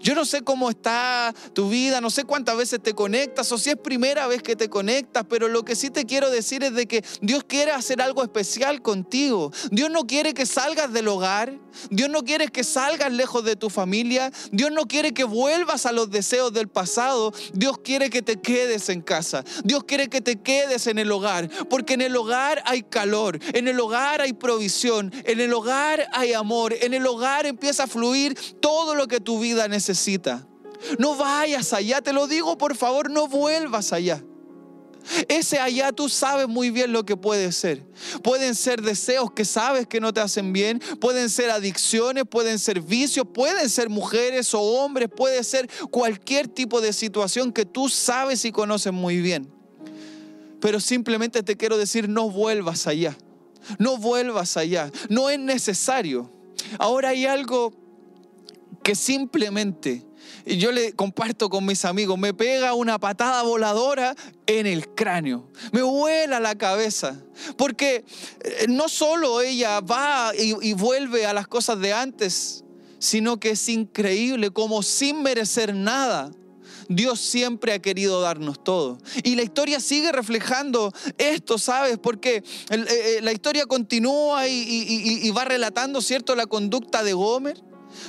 Yo 0.00 0.14
no 0.14 0.24
sé 0.24 0.42
cómo 0.42 0.70
está 0.70 1.34
tu 1.52 1.68
vida, 1.68 2.00
no 2.00 2.10
sé 2.10 2.24
cuántas 2.24 2.56
veces 2.56 2.80
te 2.82 2.94
conectas 2.94 3.50
o 3.52 3.58
si 3.58 3.70
es 3.70 3.76
primera 3.76 4.26
vez 4.26 4.42
que 4.42 4.56
te 4.56 4.68
conectas, 4.68 5.24
pero 5.28 5.48
lo 5.48 5.64
que 5.64 5.76
sí 5.76 5.90
te 5.90 6.04
quiero 6.04 6.30
decir 6.30 6.62
es 6.62 6.74
de 6.74 6.86
que 6.86 7.04
Dios 7.20 7.44
quiere 7.44 7.72
hacer 7.72 8.02
algo 8.02 8.22
especial 8.22 8.82
contigo. 8.82 9.52
Dios 9.70 9.90
no 9.90 10.06
quiere 10.06 10.34
que 10.34 10.46
salgas 10.46 10.92
del 10.92 11.08
hogar, 11.08 11.58
Dios 11.90 12.10
no 12.10 12.22
quiere 12.22 12.48
que 12.48 12.64
salgas 12.64 13.12
lejos 13.12 13.44
de 13.44 13.56
tu 13.56 13.70
familia, 13.70 14.32
Dios 14.52 14.70
no 14.70 14.86
quiere 14.86 15.12
que 15.12 15.24
vuelvas 15.24 15.86
a 15.86 15.92
los 15.92 16.10
deseos 16.10 16.52
del 16.52 16.68
pasado, 16.68 17.32
Dios 17.52 17.78
quiere 17.78 18.10
que 18.10 18.22
te 18.22 18.40
quedes 18.40 18.88
en 18.88 19.00
casa, 19.00 19.44
Dios 19.64 19.84
quiere 19.84 20.08
que 20.08 20.20
te 20.20 20.36
quedes 20.40 20.86
en 20.86 20.98
el 20.98 21.10
hogar, 21.10 21.48
porque 21.68 21.94
en 21.94 22.02
el 22.02 22.16
hogar 22.16 22.62
hay 22.66 22.82
calor, 22.82 23.38
en 23.54 23.68
el 23.68 23.78
hogar 23.80 24.20
hay 24.20 24.32
provisión, 24.32 25.12
en 25.24 25.40
el 25.40 25.52
hogar 25.52 26.06
hay 26.12 26.32
amor, 26.32 26.74
en 26.80 26.94
el 26.94 27.06
hogar 27.06 27.46
empieza 27.46 27.84
a 27.84 27.86
fluir 27.86 28.36
todo 28.60 28.94
lo 28.94 29.06
que 29.08 29.20
tu 29.20 29.40
vida 29.40 29.68
necesita. 29.68 29.85
No 30.98 31.16
vayas 31.16 31.72
allá, 31.72 32.00
te 32.02 32.12
lo 32.12 32.26
digo 32.26 32.58
por 32.58 32.76
favor, 32.76 33.10
no 33.10 33.28
vuelvas 33.28 33.92
allá. 33.92 34.22
Ese 35.28 35.58
allá 35.58 35.92
tú 35.92 36.08
sabes 36.08 36.48
muy 36.48 36.70
bien 36.70 36.92
lo 36.92 37.06
que 37.06 37.16
puede 37.16 37.52
ser. 37.52 37.86
Pueden 38.22 38.54
ser 38.54 38.82
deseos 38.82 39.30
que 39.32 39.44
sabes 39.44 39.86
que 39.86 40.00
no 40.00 40.12
te 40.12 40.20
hacen 40.20 40.52
bien, 40.52 40.80
pueden 41.00 41.30
ser 41.30 41.50
adicciones, 41.50 42.24
pueden 42.28 42.58
ser 42.58 42.80
vicios, 42.80 43.26
pueden 43.32 43.68
ser 43.68 43.88
mujeres 43.88 44.52
o 44.54 44.60
hombres, 44.60 45.08
puede 45.14 45.44
ser 45.44 45.70
cualquier 45.90 46.48
tipo 46.48 46.80
de 46.80 46.92
situación 46.92 47.52
que 47.52 47.64
tú 47.64 47.88
sabes 47.88 48.44
y 48.44 48.52
conoces 48.52 48.92
muy 48.92 49.20
bien. 49.20 49.48
Pero 50.60 50.80
simplemente 50.80 51.42
te 51.42 51.56
quiero 51.56 51.78
decir, 51.78 52.08
no 52.08 52.30
vuelvas 52.30 52.86
allá. 52.86 53.16
No 53.78 53.98
vuelvas 53.98 54.56
allá. 54.56 54.90
No 55.08 55.30
es 55.30 55.38
necesario. 55.38 56.32
Ahora 56.78 57.10
hay 57.10 57.26
algo 57.26 57.72
que 58.86 58.94
simplemente 58.94 60.06
yo 60.46 60.70
le 60.70 60.92
comparto 60.92 61.50
con 61.50 61.66
mis 61.66 61.84
amigos, 61.84 62.16
me 62.20 62.32
pega 62.32 62.72
una 62.74 63.00
patada 63.00 63.42
voladora 63.42 64.14
en 64.46 64.64
el 64.68 64.86
cráneo, 64.94 65.50
me 65.72 65.82
vuela 65.82 66.38
la 66.38 66.54
cabeza, 66.54 67.20
porque 67.58 68.04
eh, 68.44 68.66
no 68.68 68.88
solo 68.88 69.40
ella 69.40 69.80
va 69.80 70.30
y, 70.38 70.72
vuelve 70.74 71.26
a 71.26 71.32
las 71.32 71.48
cosas 71.48 71.80
de 71.80 71.92
antes, 71.92 72.62
sino 73.00 73.40
que 73.40 73.50
es 73.50 73.68
increíble 73.68 74.50
como 74.50 74.84
sin 74.84 75.20
merecer 75.20 75.74
nada. 75.74 76.30
Dios 76.88 77.18
siempre 77.18 77.72
ha 77.72 77.80
querido 77.80 78.20
darnos 78.20 78.62
todo. 78.62 78.98
Y 79.24 79.34
la 79.34 79.42
historia 79.42 79.80
sigue 79.80 80.12
reflejando 80.12 80.92
esto, 81.18 81.58
¿sabes? 81.58 81.98
Porque 81.98 82.36
eh, 82.36 82.44
eh, 82.70 83.18
la 83.20 83.32
historia 83.32 83.66
continúa 83.66 84.46
y, 84.46 85.24
y, 85.24 85.30
va 85.30 85.44
relatando, 85.44 86.00
¿cierto?, 86.00 86.36
la 86.36 86.46
conducta 86.46 87.02
de 87.02 87.14
Gomer. 87.14 87.60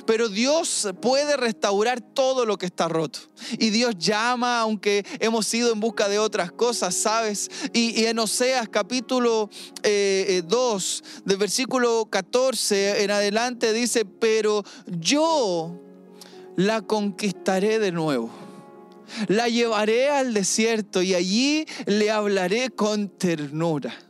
Pero 0.06 0.30
Dios 0.30 0.88
puede 1.02 1.38
restaurar 1.38 2.02
todo 2.02 2.46
lo 2.46 2.58
que 2.58 2.66
está 2.66 2.88
roto. 2.88 3.20
Y 3.60 3.70
Dios 3.70 3.96
llama, 3.98 4.60
aunque 4.60 5.06
hemos 5.20 5.54
ido 5.54 5.72
en 5.72 5.80
busca 5.80 6.08
de 6.10 6.20
otras 6.20 6.52
cosas, 6.52 6.96
¿sabes? 6.96 7.50
Y, 7.74 8.06
en 8.06 8.20
Oseas 8.20 8.70
capítulo 8.70 9.50
2, 9.50 9.52
eh, 9.84 10.44
eh, 10.44 11.22
del 11.26 11.38
versículo 11.38 12.08
14 12.10 13.04
en 13.04 13.12
adelante, 13.12 13.74
dice, 13.74 14.06
pero 14.06 14.64
yo 14.88 15.80
la 16.56 16.82
conquistaré 16.82 17.80
de 17.80 17.92
nuevo. 17.92 18.32
La 19.28 19.48
llevaré 19.48 20.10
al 20.10 20.34
desierto 20.34 21.02
y 21.02 21.14
allí 21.14 21.66
le 21.86 22.12
hablaré 22.12 22.70
con 22.70 23.08
ternura 23.08 24.07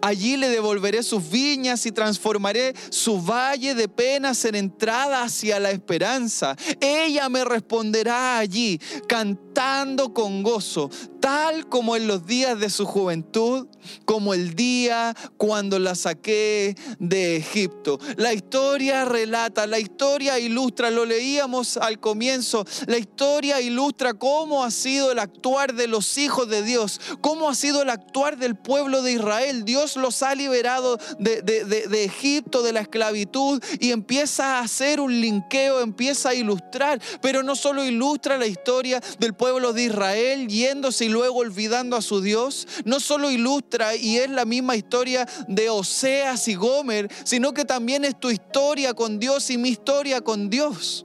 Allí 0.00 0.36
le 0.36 0.48
devolveré 0.48 1.02
sus 1.02 1.28
viñas 1.30 1.86
y 1.86 1.92
transformaré 1.92 2.74
su 2.90 3.20
valle 3.20 3.74
de 3.74 3.88
penas 3.88 4.44
en 4.44 4.54
entrada 4.54 5.22
hacia 5.22 5.60
la 5.60 5.70
esperanza. 5.70 6.56
Ella 6.80 7.28
me 7.28 7.44
responderá 7.44 8.38
allí, 8.38 8.80
cantando 9.08 10.12
con 10.12 10.42
gozo, 10.42 10.90
tal 11.20 11.68
como 11.68 11.96
en 11.96 12.06
los 12.06 12.26
días 12.26 12.58
de 12.58 12.70
su 12.70 12.86
juventud, 12.86 13.66
como 14.04 14.34
el 14.34 14.54
día 14.54 15.14
cuando 15.36 15.78
la 15.78 15.94
saqué 15.94 16.76
de 16.98 17.36
Egipto. 17.36 17.98
La 18.16 18.32
historia 18.32 19.04
relata, 19.04 19.66
la 19.66 19.78
historia 19.78 20.38
ilustra, 20.38 20.90
lo 20.90 21.04
leíamos 21.04 21.76
al 21.76 22.00
comienzo, 22.00 22.64
la 22.86 22.98
historia 22.98 23.60
ilustra 23.60 24.14
cómo 24.14 24.64
ha 24.64 24.70
sido 24.70 25.12
el 25.12 25.18
actuar 25.18 25.74
de 25.74 25.86
los 25.86 26.18
hijos 26.18 26.48
de 26.48 26.62
Dios, 26.62 27.00
cómo 27.20 27.48
ha 27.48 27.54
sido 27.54 27.82
el 27.82 27.90
actuar 27.90 28.38
del 28.38 28.56
pueblo 28.56 29.02
de 29.02 29.12
Israel. 29.12 29.64
Dios 29.64 29.96
los 29.96 30.22
ha 30.22 30.34
liberado 30.34 30.98
de, 31.18 32.04
Egipto, 32.04 32.62
de 32.62 32.72
la 32.72 32.80
esclavitud, 32.80 33.62
y 33.80 33.92
empieza 33.92 34.58
a 34.58 34.60
hacer 34.60 35.00
un 35.00 35.20
linkeo, 35.20 35.80
empieza 35.80 36.30
a 36.30 36.34
ilustrar, 36.34 37.00
pero 37.20 37.42
no 37.42 37.56
solo 37.56 37.84
ilustra 37.84 38.38
la 38.38 38.46
historia 38.46 39.00
del 39.18 39.34
pueblo 39.34 39.72
de 39.72 39.84
Israel 39.84 40.48
yéndose 40.48 41.06
y 41.06 41.08
luego 41.08 41.38
olvidando 41.38 41.96
a 41.96 42.02
su 42.02 42.20
Dios, 42.20 42.66
no 42.84 43.00
solo 43.00 43.30
ilustra 43.30 43.77
y 44.00 44.18
es 44.18 44.30
la 44.30 44.44
misma 44.44 44.76
historia 44.76 45.26
de 45.46 45.70
Oseas 45.70 46.48
y 46.48 46.54
Gomer, 46.54 47.08
sino 47.24 47.52
que 47.52 47.64
también 47.64 48.04
es 48.04 48.18
tu 48.18 48.30
historia 48.30 48.94
con 48.94 49.18
Dios 49.18 49.50
y 49.50 49.58
mi 49.58 49.70
historia 49.70 50.20
con 50.20 50.50
Dios. 50.50 51.04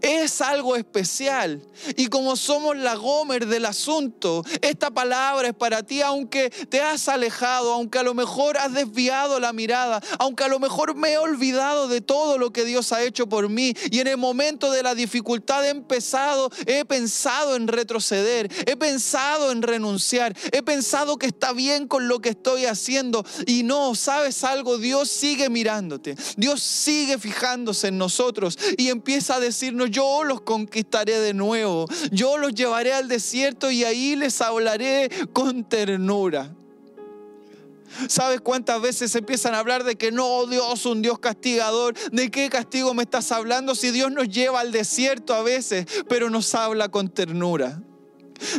Es 0.00 0.40
algo 0.40 0.76
especial. 0.76 1.62
Y 1.96 2.08
como 2.08 2.36
somos 2.36 2.76
la 2.76 2.94
Gomer 2.94 3.46
del 3.46 3.66
asunto, 3.66 4.44
esta 4.60 4.90
palabra 4.90 5.48
es 5.48 5.54
para 5.54 5.82
ti, 5.82 6.02
aunque 6.02 6.50
te 6.50 6.80
has 6.80 7.08
alejado, 7.08 7.72
aunque 7.72 7.98
a 7.98 8.02
lo 8.02 8.14
mejor 8.14 8.58
has 8.58 8.72
desviado 8.72 9.40
la 9.40 9.52
mirada, 9.52 10.02
aunque 10.18 10.44
a 10.44 10.48
lo 10.48 10.58
mejor 10.58 10.94
me 10.94 11.12
he 11.12 11.18
olvidado 11.18 11.88
de 11.88 12.00
todo 12.00 12.38
lo 12.38 12.52
que 12.52 12.64
Dios 12.64 12.92
ha 12.92 13.02
hecho 13.02 13.28
por 13.28 13.48
mí. 13.48 13.74
Y 13.90 14.00
en 14.00 14.08
el 14.08 14.16
momento 14.16 14.70
de 14.70 14.82
la 14.82 14.94
dificultad 14.94 15.64
he 15.64 15.70
empezado, 15.70 16.50
he 16.66 16.84
pensado 16.84 17.56
en 17.56 17.68
retroceder, 17.68 18.50
he 18.66 18.76
pensado 18.76 19.52
en 19.52 19.62
renunciar, 19.62 20.36
he 20.52 20.62
pensado 20.62 21.18
que 21.18 21.26
está 21.26 21.52
bien 21.52 21.86
con 21.86 22.08
lo 22.08 22.20
que 22.20 22.30
estoy 22.30 22.66
haciendo. 22.66 23.24
Y 23.46 23.62
no, 23.62 23.94
¿sabes 23.94 24.44
algo? 24.44 24.78
Dios 24.78 25.08
sigue 25.08 25.48
mirándote, 25.48 26.16
Dios 26.36 26.62
sigue 26.62 27.18
fijándose 27.18 27.88
en 27.88 27.98
nosotros 27.98 28.58
y 28.76 28.88
empieza 28.88 29.36
a 29.36 29.40
decir, 29.40 29.67
yo 29.70 30.24
los 30.24 30.40
conquistaré 30.42 31.20
de 31.20 31.34
nuevo, 31.34 31.86
yo 32.10 32.38
los 32.38 32.54
llevaré 32.54 32.92
al 32.92 33.08
desierto 33.08 33.70
y 33.70 33.84
ahí 33.84 34.16
les 34.16 34.40
hablaré 34.40 35.10
con 35.32 35.64
ternura. 35.68 36.54
¿Sabes 38.08 38.40
cuántas 38.40 38.80
veces 38.80 39.14
empiezan 39.14 39.54
a 39.54 39.60
hablar 39.60 39.82
de 39.82 39.96
que 39.96 40.12
no, 40.12 40.46
Dios, 40.46 40.84
un 40.86 41.02
Dios 41.02 41.18
castigador? 41.18 41.94
¿De 42.12 42.30
qué 42.30 42.48
castigo 42.50 42.94
me 42.94 43.02
estás 43.02 43.32
hablando 43.32 43.74
si 43.74 43.90
Dios 43.90 44.12
nos 44.12 44.28
lleva 44.28 44.60
al 44.60 44.72
desierto 44.72 45.34
a 45.34 45.42
veces, 45.42 45.86
pero 46.08 46.30
nos 46.30 46.54
habla 46.54 46.88
con 46.88 47.08
ternura? 47.08 47.80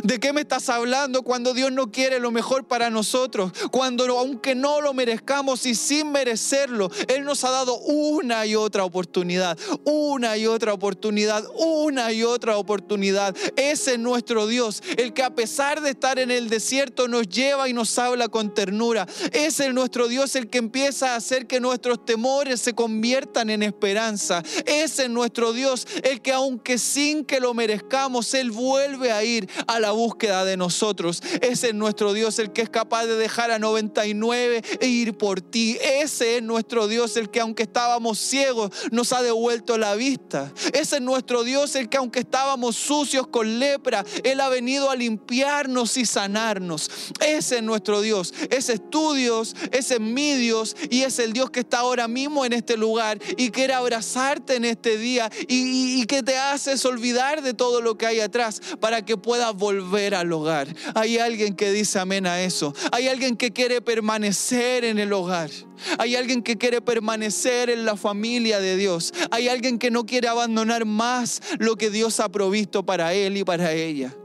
¿De 0.02 0.18
qué 0.18 0.32
me 0.32 0.42
estás 0.42 0.68
hablando 0.68 1.22
cuando 1.22 1.54
Dios 1.54 1.72
no 1.72 1.90
quiere 1.90 2.20
lo 2.20 2.30
mejor 2.30 2.66
para 2.66 2.90
nosotros? 2.90 3.52
Cuando 3.70 4.00
aunque 4.18 4.54
no 4.54 4.80
lo 4.80 4.94
merezcamos 4.94 5.66
y 5.66 5.74
sin 5.74 6.12
merecerlo, 6.12 6.90
Él 7.08 7.24
nos 7.24 7.44
ha 7.44 7.50
dado 7.50 7.78
una 7.78 8.46
y 8.46 8.56
otra 8.56 8.84
oportunidad, 8.84 9.58
una 9.84 10.36
y 10.36 10.46
otra 10.46 10.72
oportunidad, 10.72 11.44
una 11.54 12.12
y 12.12 12.22
otra 12.22 12.56
oportunidad. 12.56 13.36
Ese 13.56 13.94
es 13.94 13.98
nuestro 13.98 14.46
Dios, 14.46 14.82
el 14.96 15.12
que 15.12 15.22
a 15.22 15.34
pesar 15.34 15.80
de 15.80 15.90
estar 15.90 16.18
en 16.18 16.30
el 16.30 16.48
desierto 16.48 17.08
nos 17.08 17.28
lleva 17.28 17.68
y 17.68 17.72
nos 17.72 17.98
habla 17.98 18.28
con 18.28 18.54
ternura. 18.54 19.06
Ese 19.32 19.66
es 19.66 19.74
nuestro 19.74 20.08
Dios, 20.08 20.34
el 20.36 20.48
que 20.48 20.58
empieza 20.58 21.12
a 21.12 21.16
hacer 21.16 21.46
que 21.46 21.60
nuestros 21.60 22.04
temores 22.04 22.60
se 22.60 22.74
conviertan 22.74 23.50
en 23.50 23.62
esperanza. 23.62 24.42
Ese 24.66 25.04
es 25.04 25.10
nuestro 25.10 25.52
Dios, 25.52 25.86
el 26.02 26.20
que 26.20 26.32
aunque 26.32 26.78
sin 26.78 27.24
que 27.24 27.40
lo 27.40 27.54
merezcamos, 27.54 28.34
Él 28.34 28.50
vuelve 28.50 29.12
a 29.12 29.24
ir 29.24 29.48
a 29.70 29.78
la 29.78 29.92
búsqueda 29.92 30.44
de 30.44 30.56
nosotros. 30.56 31.22
Ese 31.40 31.68
es 31.68 31.74
nuestro 31.74 32.12
Dios, 32.12 32.40
el 32.40 32.52
que 32.52 32.62
es 32.62 32.68
capaz 32.68 33.06
de 33.06 33.14
dejar 33.14 33.52
a 33.52 33.60
99 33.60 34.62
e 34.80 34.86
ir 34.88 35.16
por 35.16 35.40
ti. 35.40 35.78
Ese 35.80 36.38
es 36.38 36.42
nuestro 36.42 36.88
Dios, 36.88 37.16
el 37.16 37.30
que 37.30 37.38
aunque 37.38 37.62
estábamos 37.62 38.18
ciegos, 38.18 38.72
nos 38.90 39.12
ha 39.12 39.22
devuelto 39.22 39.78
la 39.78 39.94
vista. 39.94 40.52
Ese 40.72 40.96
es 40.96 41.02
nuestro 41.02 41.44
Dios, 41.44 41.76
el 41.76 41.88
que 41.88 41.98
aunque 41.98 42.18
estábamos 42.18 42.74
sucios 42.74 43.28
con 43.28 43.60
lepra, 43.60 44.04
Él 44.24 44.40
ha 44.40 44.48
venido 44.48 44.90
a 44.90 44.96
limpiarnos 44.96 45.96
y 45.96 46.04
sanarnos. 46.04 46.90
Ese 47.24 47.58
es 47.58 47.62
nuestro 47.62 48.00
Dios. 48.00 48.34
Ese 48.50 48.72
es 48.72 48.90
tu 48.90 49.14
Dios, 49.14 49.54
ese 49.70 49.94
es 49.94 50.00
mi 50.00 50.34
Dios 50.34 50.74
y 50.90 51.02
es 51.02 51.20
el 51.20 51.32
Dios 51.32 51.50
que 51.50 51.60
está 51.60 51.78
ahora 51.78 52.08
mismo 52.08 52.44
en 52.44 52.54
este 52.54 52.76
lugar 52.76 53.20
y 53.36 53.50
quiere 53.50 53.74
abrazarte 53.74 54.56
en 54.56 54.64
este 54.64 54.98
día 54.98 55.30
y, 55.46 56.00
y 56.00 56.06
que 56.06 56.24
te 56.24 56.36
haces 56.36 56.84
olvidar 56.84 57.42
de 57.42 57.54
todo 57.54 57.80
lo 57.80 57.96
que 57.96 58.06
hay 58.06 58.18
atrás 58.18 58.60
para 58.80 59.04
que 59.04 59.16
puedas 59.16 59.59
volver 59.60 60.16
al 60.16 60.32
hogar. 60.32 60.66
Hay 60.96 61.18
alguien 61.18 61.54
que 61.54 61.70
dice 61.70 62.00
amén 62.00 62.26
a 62.26 62.42
eso. 62.42 62.74
Hay 62.90 63.06
alguien 63.06 63.36
que 63.36 63.52
quiere 63.52 63.80
permanecer 63.80 64.84
en 64.84 64.98
el 64.98 65.12
hogar. 65.12 65.50
Hay 65.98 66.16
alguien 66.16 66.42
que 66.42 66.58
quiere 66.58 66.80
permanecer 66.80 67.70
en 67.70 67.84
la 67.84 67.96
familia 67.96 68.58
de 68.58 68.76
Dios. 68.76 69.14
Hay 69.30 69.48
alguien 69.48 69.78
que 69.78 69.92
no 69.92 70.04
quiere 70.04 70.26
abandonar 70.26 70.84
más 70.84 71.40
lo 71.58 71.76
que 71.76 71.90
Dios 71.90 72.18
ha 72.18 72.28
provisto 72.28 72.84
para 72.84 73.14
él 73.14 73.36
y 73.36 73.44
para 73.44 73.72
ella. 73.72 74.16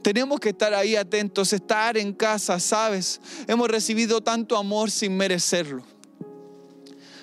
Tenemos 0.00 0.40
que 0.40 0.48
estar 0.48 0.72
ahí 0.72 0.96
atentos, 0.96 1.52
estar 1.52 1.98
en 1.98 2.12
casa, 2.12 2.58
¿sabes? 2.58 3.20
Hemos 3.46 3.68
recibido 3.68 4.20
tanto 4.20 4.56
amor 4.56 4.90
sin 4.90 5.16
merecerlo. 5.16 5.84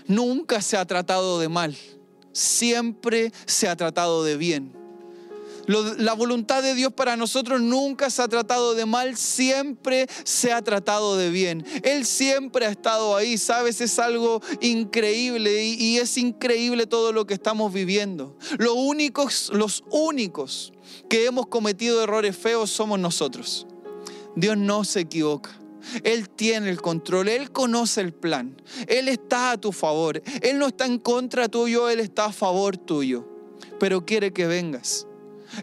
Nunca 0.08 0.62
se 0.62 0.78
ha 0.78 0.86
tratado 0.86 1.40
de 1.40 1.50
mal, 1.50 1.78
siempre 2.32 3.32
se 3.46 3.68
ha 3.68 3.76
tratado 3.76 4.24
de 4.24 4.38
bien 4.38 4.79
la 5.70 6.14
voluntad 6.14 6.64
de 6.64 6.74
Dios 6.74 6.92
para 6.92 7.16
nosotros 7.16 7.62
nunca 7.62 8.10
se 8.10 8.24
ha 8.24 8.28
tratado 8.28 8.74
de 8.74 8.88
mal, 8.88 9.16
siempre 9.16 10.08
se 10.24 10.52
ha 10.52 10.64
tratado 10.64 11.16
de 11.16 11.30
bien. 11.30 11.64
Él 11.84 12.06
siempre 12.06 12.66
ha 12.66 12.70
estado 12.72 13.16
ahí, 13.16 13.38
¿sabes? 13.38 13.80
Es 13.80 14.00
algo 14.00 14.42
increíble 14.62 15.64
y, 15.64 15.76
y 15.76 15.98
es 15.98 16.18
increíble 16.18 16.88
todo 16.88 17.14
lo 17.14 17.28
que 17.28 17.36
estamos 17.36 17.72
viviendo. 17.72 18.36
Los 18.58 18.74
únicos, 18.76 19.52
los 19.54 19.84
únicos 19.92 20.74
que 21.08 21.26
hemos 21.26 21.48
cometido 21.48 22.04
errores 22.04 22.36
feos 22.36 22.72
somos 22.72 23.00
nosotros. 23.00 23.68
Dios 24.36 24.58
no 24.58 24.84
se 24.84 25.02
equivoca. 25.02 25.60
Él 26.04 26.30
tiene 26.30 26.70
el 26.70 26.82
control, 26.82 27.30
Él 27.30 27.52
conoce 27.52 28.02
el 28.02 28.14
plan, 28.14 28.62
Él 28.88 29.08
está 29.08 29.52
a 29.52 29.58
tu 29.58 29.72
favor, 29.72 30.22
Él 30.42 30.60
no 30.60 30.68
está 30.68 30.86
en 30.86 31.00
contra 31.00 31.48
tuyo, 31.48 31.90
Él 31.90 32.00
está 32.00 32.26
a 32.26 32.32
favor 32.34 32.78
tuyo, 32.78 33.28
pero 33.80 34.06
quiere 34.06 34.32
que 34.32 34.46
vengas. 34.46 35.08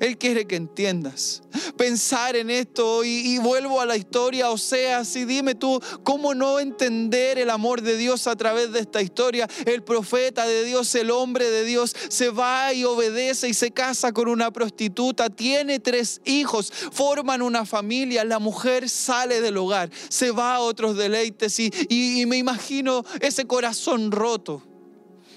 Él 0.01 0.19
quiere 0.19 0.47
que 0.47 0.57
entiendas. 0.57 1.43
Pensar 1.77 2.37
en 2.37 2.51
esto 2.51 3.05
y, 3.05 3.39
vuelvo 3.39 3.81
a 3.81 3.87
la 3.87 3.97
historia, 3.97 4.51
o 4.51 4.59
sea, 4.59 5.05
si 5.05 5.25
dime 5.25 5.55
tú, 5.55 5.81
¿cómo 6.03 6.35
no 6.35 6.59
entender 6.59 7.39
el 7.39 7.51
amor 7.51 7.83
de 7.83 7.97
Dios 7.97 8.27
a 8.27 8.37
través 8.37 8.73
de 8.73 8.81
esta 8.81 9.03
historia? 9.03 9.49
El 9.65 9.83
profeta 9.83 10.47
de 10.47 10.65
Dios, 10.65 10.95
el 10.95 11.11
hombre 11.11 11.51
de 11.51 11.65
Dios, 11.65 11.95
se 12.09 12.31
va 12.31 12.73
y 12.73 12.85
obedece 12.85 13.49
y 13.49 13.55
se 13.55 13.71
casa 13.71 14.13
con 14.13 14.29
una 14.29 14.51
prostituta, 14.51 15.31
tiene 15.31 15.79
tres 15.79 16.21
hijos, 16.25 16.73
forman 16.93 17.43
una 17.43 17.65
familia, 17.65 18.25
la 18.25 18.39
mujer 18.39 18.89
sale 18.89 19.41
del 19.41 19.57
hogar, 19.57 19.91
se 20.09 20.31
va 20.31 20.57
a 20.57 20.61
otros 20.61 20.97
deleites 20.97 21.59
y 21.59 22.25
me 22.27 22.37
imagino 22.37 23.05
ese 23.21 23.47
corazón 23.47 24.11
roto 24.11 24.63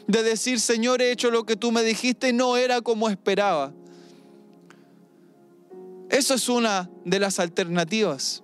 de 0.09 0.23
decir, 0.23 0.59
Señor, 0.59 1.03
he 1.03 1.11
hecho 1.11 1.29
lo 1.29 1.45
que 1.45 1.55
tú 1.55 1.71
me 1.71 1.83
dijiste 1.83 2.29
y 2.29 2.33
no 2.33 2.57
era 2.57 2.81
como 2.81 3.09
esperaba. 3.09 3.71
Eso 6.09 6.33
es 6.33 6.49
una 6.49 6.89
de 7.05 7.19
las 7.19 7.39
alternativas. 7.39 8.43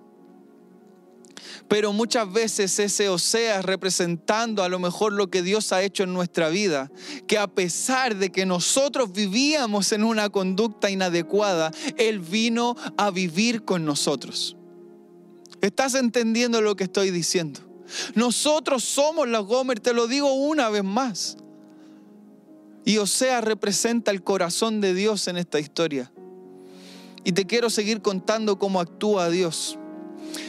Pero 1.68 1.92
muchas 1.92 2.32
veces 2.32 2.78
ese 2.78 3.08
Oseas 3.08 3.64
representando 3.64 4.62
a 4.62 4.68
lo 4.68 4.78
mejor 4.78 5.12
lo 5.12 5.28
que 5.28 5.42
Dios 5.42 5.72
ha 5.72 5.82
hecho 5.82 6.04
en 6.04 6.14
nuestra 6.14 6.48
vida, 6.48 6.90
que 7.26 7.38
a 7.38 7.48
pesar 7.48 8.16
de 8.16 8.30
que 8.30 8.46
nosotros 8.46 9.12
vivíamos 9.12 9.92
en 9.92 10.04
una 10.04 10.30
conducta 10.30 10.90
inadecuada, 10.90 11.72
Él 11.96 12.20
vino 12.20 12.76
a 12.96 13.10
vivir 13.10 13.64
con 13.64 13.84
nosotros. 13.84 14.56
¿Estás 15.60 15.94
entendiendo 15.94 16.60
lo 16.60 16.76
que 16.76 16.84
estoy 16.84 17.10
diciendo? 17.10 17.60
Nosotros 18.14 18.84
somos 18.84 19.28
los 19.28 19.46
Gomer, 19.46 19.80
te 19.80 19.92
lo 19.92 20.06
digo 20.06 20.32
una 20.32 20.68
vez 20.68 20.84
más. 20.84 21.36
Y 22.84 22.98
Oseas 22.98 23.42
representa 23.42 24.12
el 24.12 24.22
corazón 24.22 24.80
de 24.80 24.94
Dios 24.94 25.26
en 25.26 25.36
esta 25.36 25.58
historia. 25.58 26.12
Y 27.26 27.32
te 27.32 27.44
quiero 27.44 27.70
seguir 27.70 28.02
contando 28.02 28.56
cómo 28.56 28.78
actúa 28.78 29.30
Dios. 29.30 29.76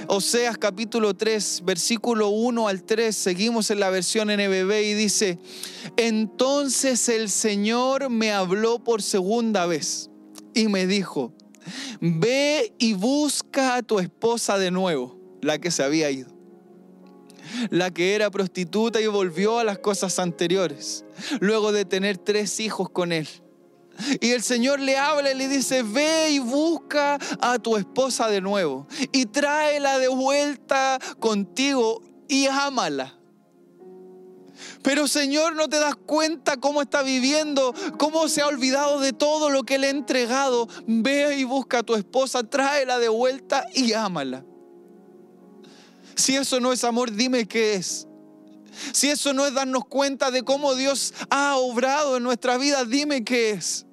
Oseas 0.05 0.59
capítulo 0.59 1.15
3, 1.15 1.63
versículo 1.65 2.29
1 2.29 2.67
al 2.67 2.83
3, 2.83 3.15
seguimos 3.15 3.71
en 3.71 3.79
la 3.79 3.89
versión 3.89 4.27
NBB 4.27 4.83
y 4.83 4.93
dice, 4.93 5.39
entonces 5.97 7.09
el 7.09 7.31
Señor 7.31 8.11
me 8.11 8.31
habló 8.31 8.77
por 8.77 9.01
segunda 9.01 9.65
vez 9.65 10.11
y 10.53 10.67
me 10.67 10.85
dijo, 10.85 11.33
ve 11.99 12.71
y 12.77 12.93
busca 12.93 13.77
a 13.77 13.81
tu 13.81 13.97
esposa 13.97 14.59
de 14.59 14.69
nuevo, 14.69 15.19
la 15.41 15.57
que 15.57 15.71
se 15.71 15.81
había 15.81 16.11
ido 16.11 16.37
la 17.71 17.89
que 17.91 18.13
era 18.13 18.29
prostituta 18.29 19.01
y 19.01 19.07
volvió 19.07 19.57
a 19.57 19.63
las 19.63 19.79
cosas 19.79 20.19
anteriores, 20.19 21.05
luego 21.39 21.71
de 21.71 21.85
tener 21.85 22.17
tres 22.17 22.59
hijos 22.59 22.89
con 22.89 23.11
él. 23.11 23.27
Y 24.21 24.31
el 24.31 24.43
Señor 24.43 24.79
le 24.79 24.97
habla 24.97 25.31
y 25.31 25.35
le 25.35 25.47
dice, 25.47 25.83
ve 25.83 26.31
y 26.31 26.39
busca 26.39 27.17
a 27.41 27.59
tu 27.59 27.77
esposa 27.77 28.27
de 28.27 28.41
nuevo 28.41 28.87
y 29.11 29.25
tráela 29.25 29.97
de 29.97 30.07
vuelta 30.07 30.99
contigo 31.19 32.01
y 32.27 32.47
ámala. 32.47 33.17
Pero 34.81 35.07
Señor, 35.07 35.55
no 35.55 35.67
te 35.67 35.79
das 35.79 35.95
cuenta 35.95 36.57
cómo 36.57 36.81
está 36.81 37.03
viviendo, 37.03 37.73
cómo 37.97 38.27
se 38.29 38.41
ha 38.41 38.47
olvidado 38.47 38.99
de 38.99 39.13
todo 39.13 39.49
lo 39.49 39.63
que 39.63 39.77
le 39.77 39.87
ha 39.87 39.91
entregado. 39.91 40.67
Ve 40.85 41.37
y 41.37 41.43
busca 41.43 41.79
a 41.79 41.83
tu 41.83 41.95
esposa, 41.95 42.43
tráela 42.43 42.97
de 42.99 43.09
vuelta 43.09 43.65
y 43.73 43.93
ámala. 43.93 44.45
Si 46.15 46.35
eso 46.35 46.59
no 46.59 46.73
es 46.73 46.83
amor, 46.83 47.11
dime 47.11 47.47
qué 47.47 47.75
es. 47.75 48.07
Si 48.91 49.09
eso 49.09 49.33
no 49.33 49.45
es 49.45 49.53
darnos 49.53 49.85
cuenta 49.85 50.31
de 50.31 50.43
cómo 50.43 50.75
Dios 50.75 51.13
ha 51.29 51.57
obrado 51.57 52.17
en 52.17 52.23
nuestra 52.23 52.57
vida, 52.57 52.85
dime 52.85 53.23
qué 53.23 53.51
es. 53.51 53.86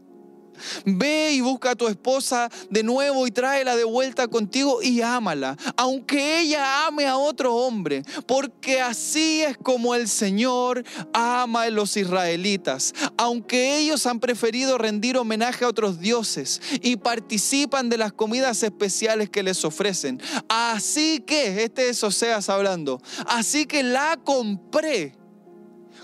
Ve 0.85 1.33
y 1.33 1.41
busca 1.41 1.71
a 1.71 1.75
tu 1.75 1.89
esposa 1.89 2.51
de 2.71 2.83
nuevo 2.83 3.27
y 3.27 3.31
tráela 3.31 3.77
de 3.77 3.85
vuelta 3.85 4.29
contigo 4.29 4.83
y 4.83 5.01
ámala, 5.01 5.57
aunque 5.77 6.41
ella 6.41 6.87
ame 6.87 7.07
a 7.07 7.17
otro 7.17 7.55
hombre, 7.55 8.03
porque 8.27 8.81
así 8.81 9.43
es 9.43 9.57
como 9.57 9.95
el 9.95 10.09
Señor 10.09 10.85
ama 11.13 11.63
a 11.63 11.71
los 11.71 11.97
israelitas, 11.97 12.95
aunque 13.17 13.79
ellos 13.79 14.07
han 14.07 14.21
preferido 14.21 14.79
rendir 14.79 15.17
homenaje 15.17 15.65
a 15.65 15.69
otros 15.69 16.01
dioses 16.01 16.61
y 16.83 16.97
participan 16.97 17.89
de 17.89 17.99
las 17.99 18.13
comidas 18.13 18.63
especiales 18.63 19.31
que 19.31 19.43
les 19.43 19.65
ofrecen. 19.65 20.21
Así 20.49 21.21
que, 21.27 21.65
este 21.65 21.89
es 21.89 22.03
Oseas 22.03 22.49
hablando, 22.49 23.01
así 23.27 23.67
que 23.67 23.83
la 23.83 24.19
compré, 24.23 25.17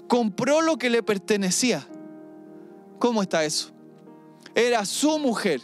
compró 0.09 0.61
lo 0.61 0.79
que 0.79 0.91
le 0.91 1.03
pertenecía. 1.03 1.87
¿Cómo 2.99 3.23
está 3.23 3.45
eso? 3.45 3.73
Era 4.55 4.85
su 4.85 5.19
mujer. 5.19 5.61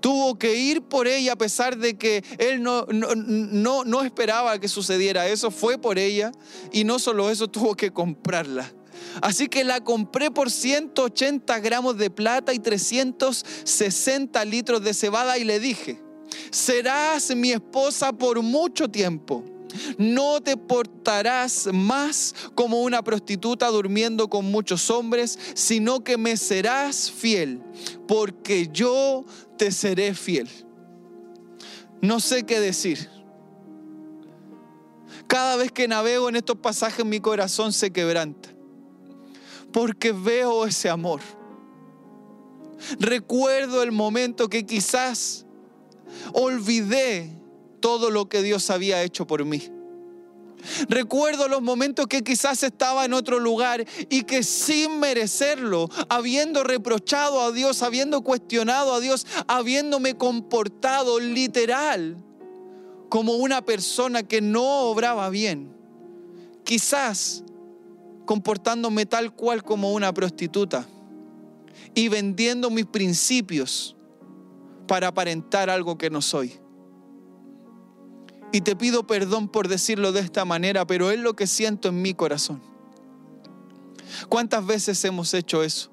Tuvo 0.00 0.38
que 0.38 0.56
ir 0.56 0.82
por 0.82 1.08
ella 1.08 1.32
a 1.32 1.36
pesar 1.36 1.78
de 1.78 1.96
que 1.96 2.22
él 2.38 2.62
no, 2.62 2.84
no, 2.86 3.84
no, 3.84 4.02
esperaba 4.02 4.58
que 4.58 4.68
sucediera 4.68 5.26
eso. 5.28 5.50
Fue 5.50 5.78
por 5.78 5.98
ella 5.98 6.30
y 6.72 6.84
no 6.84 6.98
solo 6.98 7.30
eso, 7.30 7.48
tuvo 7.48 7.74
que 7.74 7.90
comprarla. 7.90 8.70
Así 9.22 9.48
que 9.48 9.64
la 9.64 9.80
compré 9.82 10.30
por 10.30 10.50
180 10.50 11.58
gramos 11.60 11.96
de 11.96 12.10
plata 12.10 12.52
y 12.52 12.58
360 12.58 14.44
litros 14.44 14.82
de 14.82 14.92
cebada 14.92 15.38
y 15.38 15.44
le 15.44 15.58
dije, 15.58 15.98
serás 16.50 17.34
mi 17.34 17.52
esposa 17.52 18.12
por 18.12 18.42
mucho 18.42 18.88
tiempo 18.88 19.53
no 19.98 20.40
te 20.40 20.56
portarás 20.56 21.68
más 21.72 22.34
como 22.54 22.82
una 22.82 23.02
prostituta 23.02 23.68
durmiendo 23.68 24.28
con 24.28 24.50
muchos 24.50 24.90
hombres, 24.90 25.38
sino 25.54 26.02
que 26.02 26.16
me 26.16 26.36
serás 26.36 27.10
fiel, 27.10 27.60
porque 28.06 28.68
yo 28.72 29.24
te 29.56 29.70
seré 29.70 30.14
fiel. 30.14 30.48
No 32.00 32.20
sé 32.20 32.44
qué 32.44 32.60
decir. 32.60 33.08
Cada 35.26 35.56
vez 35.56 35.72
que 35.72 35.88
navego 35.88 36.28
en 36.28 36.36
estos 36.36 36.58
pasajes 36.58 37.04
mi 37.04 37.20
corazón 37.20 37.72
se 37.72 37.90
quebranta, 37.90 38.50
porque 39.72 40.12
veo 40.12 40.66
ese 40.66 40.90
amor. 40.90 41.20
Recuerdo 42.98 43.82
el 43.82 43.92
momento 43.92 44.48
que 44.48 44.66
quizás 44.66 45.46
olvidé 46.32 47.38
todo 47.84 48.10
lo 48.10 48.30
que 48.30 48.40
Dios 48.42 48.70
había 48.70 49.02
hecho 49.02 49.26
por 49.26 49.44
mí. 49.44 49.60
Recuerdo 50.88 51.48
los 51.48 51.60
momentos 51.60 52.06
que 52.06 52.22
quizás 52.22 52.62
estaba 52.62 53.04
en 53.04 53.12
otro 53.12 53.38
lugar 53.38 53.84
y 54.08 54.22
que 54.22 54.42
sin 54.42 55.00
merecerlo, 55.00 55.90
habiendo 56.08 56.64
reprochado 56.64 57.42
a 57.42 57.52
Dios, 57.52 57.82
habiendo 57.82 58.22
cuestionado 58.22 58.94
a 58.94 59.00
Dios, 59.00 59.26
habiéndome 59.48 60.16
comportado 60.16 61.20
literal 61.20 62.16
como 63.10 63.34
una 63.34 63.62
persona 63.62 64.22
que 64.22 64.40
no 64.40 64.88
obraba 64.88 65.28
bien, 65.28 65.70
quizás 66.64 67.44
comportándome 68.24 69.04
tal 69.04 69.34
cual 69.34 69.62
como 69.62 69.92
una 69.92 70.14
prostituta 70.14 70.88
y 71.94 72.08
vendiendo 72.08 72.70
mis 72.70 72.86
principios 72.86 73.94
para 74.88 75.08
aparentar 75.08 75.68
algo 75.68 75.98
que 75.98 76.08
no 76.08 76.22
soy. 76.22 76.63
Y 78.54 78.60
te 78.60 78.76
pido 78.76 79.04
perdón 79.04 79.48
por 79.48 79.66
decirlo 79.66 80.12
de 80.12 80.20
esta 80.20 80.44
manera, 80.44 80.86
pero 80.86 81.10
es 81.10 81.18
lo 81.18 81.34
que 81.34 81.48
siento 81.48 81.88
en 81.88 82.00
mi 82.00 82.14
corazón. 82.14 82.62
¿Cuántas 84.28 84.64
veces 84.64 85.04
hemos 85.04 85.34
hecho 85.34 85.64
eso? 85.64 85.90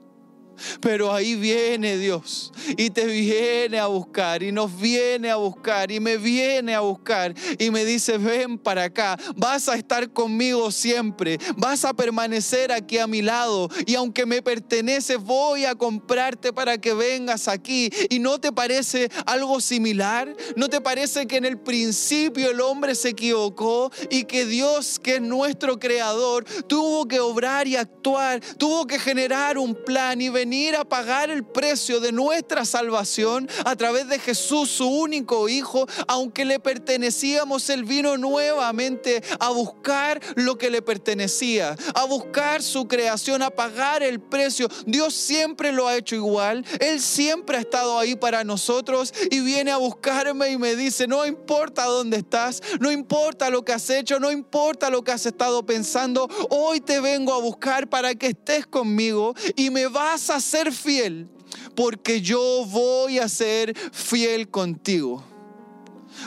Pero 0.80 1.13
ahí 1.13 1.36
viene 1.36 1.97
Dios 1.97 2.52
y 2.78 2.89
te 2.89 3.06
viene 3.06 3.80
a 3.80 3.88
buscar 3.88 4.43
y 4.43 4.52
nos 4.52 4.80
viene 4.80 5.30
a 5.30 5.36
buscar 5.36 5.91
y 5.91 6.00
me 6.00 6.17
viene 6.17 6.76
a 6.76 6.82
buscar 6.82 7.34
y 7.58 7.71
me 7.71 7.86
dice, 7.86 8.17
ven 8.17 8.58
para 8.58 8.86
acá, 8.86 9.17
vas 9.36 9.67
a 9.69 9.76
estar 9.76 10.12
conmigo 10.12 10.71
siempre, 10.71 11.39
vas 11.58 11.86
a 11.86 11.93
permanecer 11.93 12.71
aquí 12.71 12.97
a 12.97 13.08
mi 13.08 13.21
lado 13.21 13.69
y 13.86 13.95
aunque 13.95 14.26
me 14.26 14.41
pertenece 14.41 15.17
voy 15.17 15.65
a 15.65 15.76
comprarte 15.76 16.54
para 16.54 16.78
que 16.78 16.93
vengas 16.93 17.47
aquí. 17.47 17.89
¿Y 18.10 18.19
no 18.19 18.39
te 18.39 18.52
parece 18.52 19.10
algo 19.26 19.62
similar? 19.62 20.36
¿No 20.56 20.69
te 20.69 20.82
parece 20.82 21.28
que 21.28 21.38
en 21.38 21.45
el 21.45 21.58
principio 21.58 22.52
el 22.52 22.62
hombre 22.62 22.95
se 22.95 23.10
equivocó 23.10 23.91
y 24.10 24.26
que 24.26 24.45
Dios, 24.45 25.00
que 25.00 25.15
es 25.15 25.21
nuestro 25.21 25.80
creador, 25.80 26.45
tuvo 26.67 27.08
que 27.08 27.19
obrar 27.19 27.67
y 27.67 27.76
actuar, 27.76 28.41
tuvo 28.58 28.86
que 28.88 29.00
generar 29.00 29.58
un 29.58 29.76
plan 29.76 30.21
y 30.21 30.30
venir? 30.30 30.51
Venir 30.52 30.76
a 30.76 30.84
pagar 30.84 31.30
el 31.30 31.46
precio 31.46 32.02
de 32.02 32.12
nuestra 32.12 32.66
salvación 32.66 33.48
a 33.64 33.74
través 33.78 34.10
de 34.10 34.20
Jesús, 34.20 34.70
su 34.70 34.86
único 34.86 35.48
Hijo, 35.48 35.88
aunque 36.10 36.44
le 36.44 36.60
pertenecíamos, 36.60 37.70
Él 37.70 37.86
vino 37.86 38.18
nuevamente 38.18 39.24
a 39.40 39.50
buscar 39.52 40.20
lo 40.36 40.58
que 40.58 40.70
le 40.70 40.82
pertenecía, 40.82 41.78
a 41.96 42.04
buscar 42.04 42.62
su 42.62 42.86
creación, 42.90 43.42
a 43.44 43.50
pagar 43.50 44.04
el 44.04 44.20
precio. 44.20 44.68
Dios 44.86 45.14
siempre 45.14 45.72
lo 45.72 45.88
ha 45.88 45.96
hecho 45.96 46.16
igual, 46.16 46.66
Él 46.82 47.00
siempre 47.00 47.56
ha 47.56 47.62
estado 47.62 47.98
ahí 47.98 48.18
para 48.18 48.44
nosotros 48.44 49.14
y 49.30 49.40
viene 49.40 49.72
a 49.72 49.78
buscarme 49.78 50.50
y 50.50 50.58
me 50.58 50.76
dice, 50.76 51.08
no 51.08 51.26
importa 51.26 51.86
dónde 51.86 52.18
estás, 52.18 52.62
no 52.82 52.92
importa 52.92 53.50
lo 53.50 53.64
que 53.64 53.72
has 53.72 53.90
hecho, 53.90 54.20
no 54.20 54.30
importa 54.30 54.90
lo 54.90 55.02
que 55.02 55.14
has 55.14 55.26
estado 55.26 55.66
pensando, 55.66 56.28
hoy 56.50 56.82
te 56.82 57.00
vengo 57.00 57.34
a 57.34 57.40
buscar 57.40 57.90
para 57.90 58.16
que 58.16 58.28
estés 58.28 58.68
conmigo 58.68 59.34
y 59.56 59.70
me 59.70 59.88
vas 59.88 60.30
a 60.36 60.41
ser 60.41 60.72
fiel 60.72 61.28
porque 61.76 62.22
yo 62.22 62.65
voy 62.65 63.20
a 63.20 63.28
ser 63.28 63.76
fiel 63.91 64.50
contigo. 64.50 65.24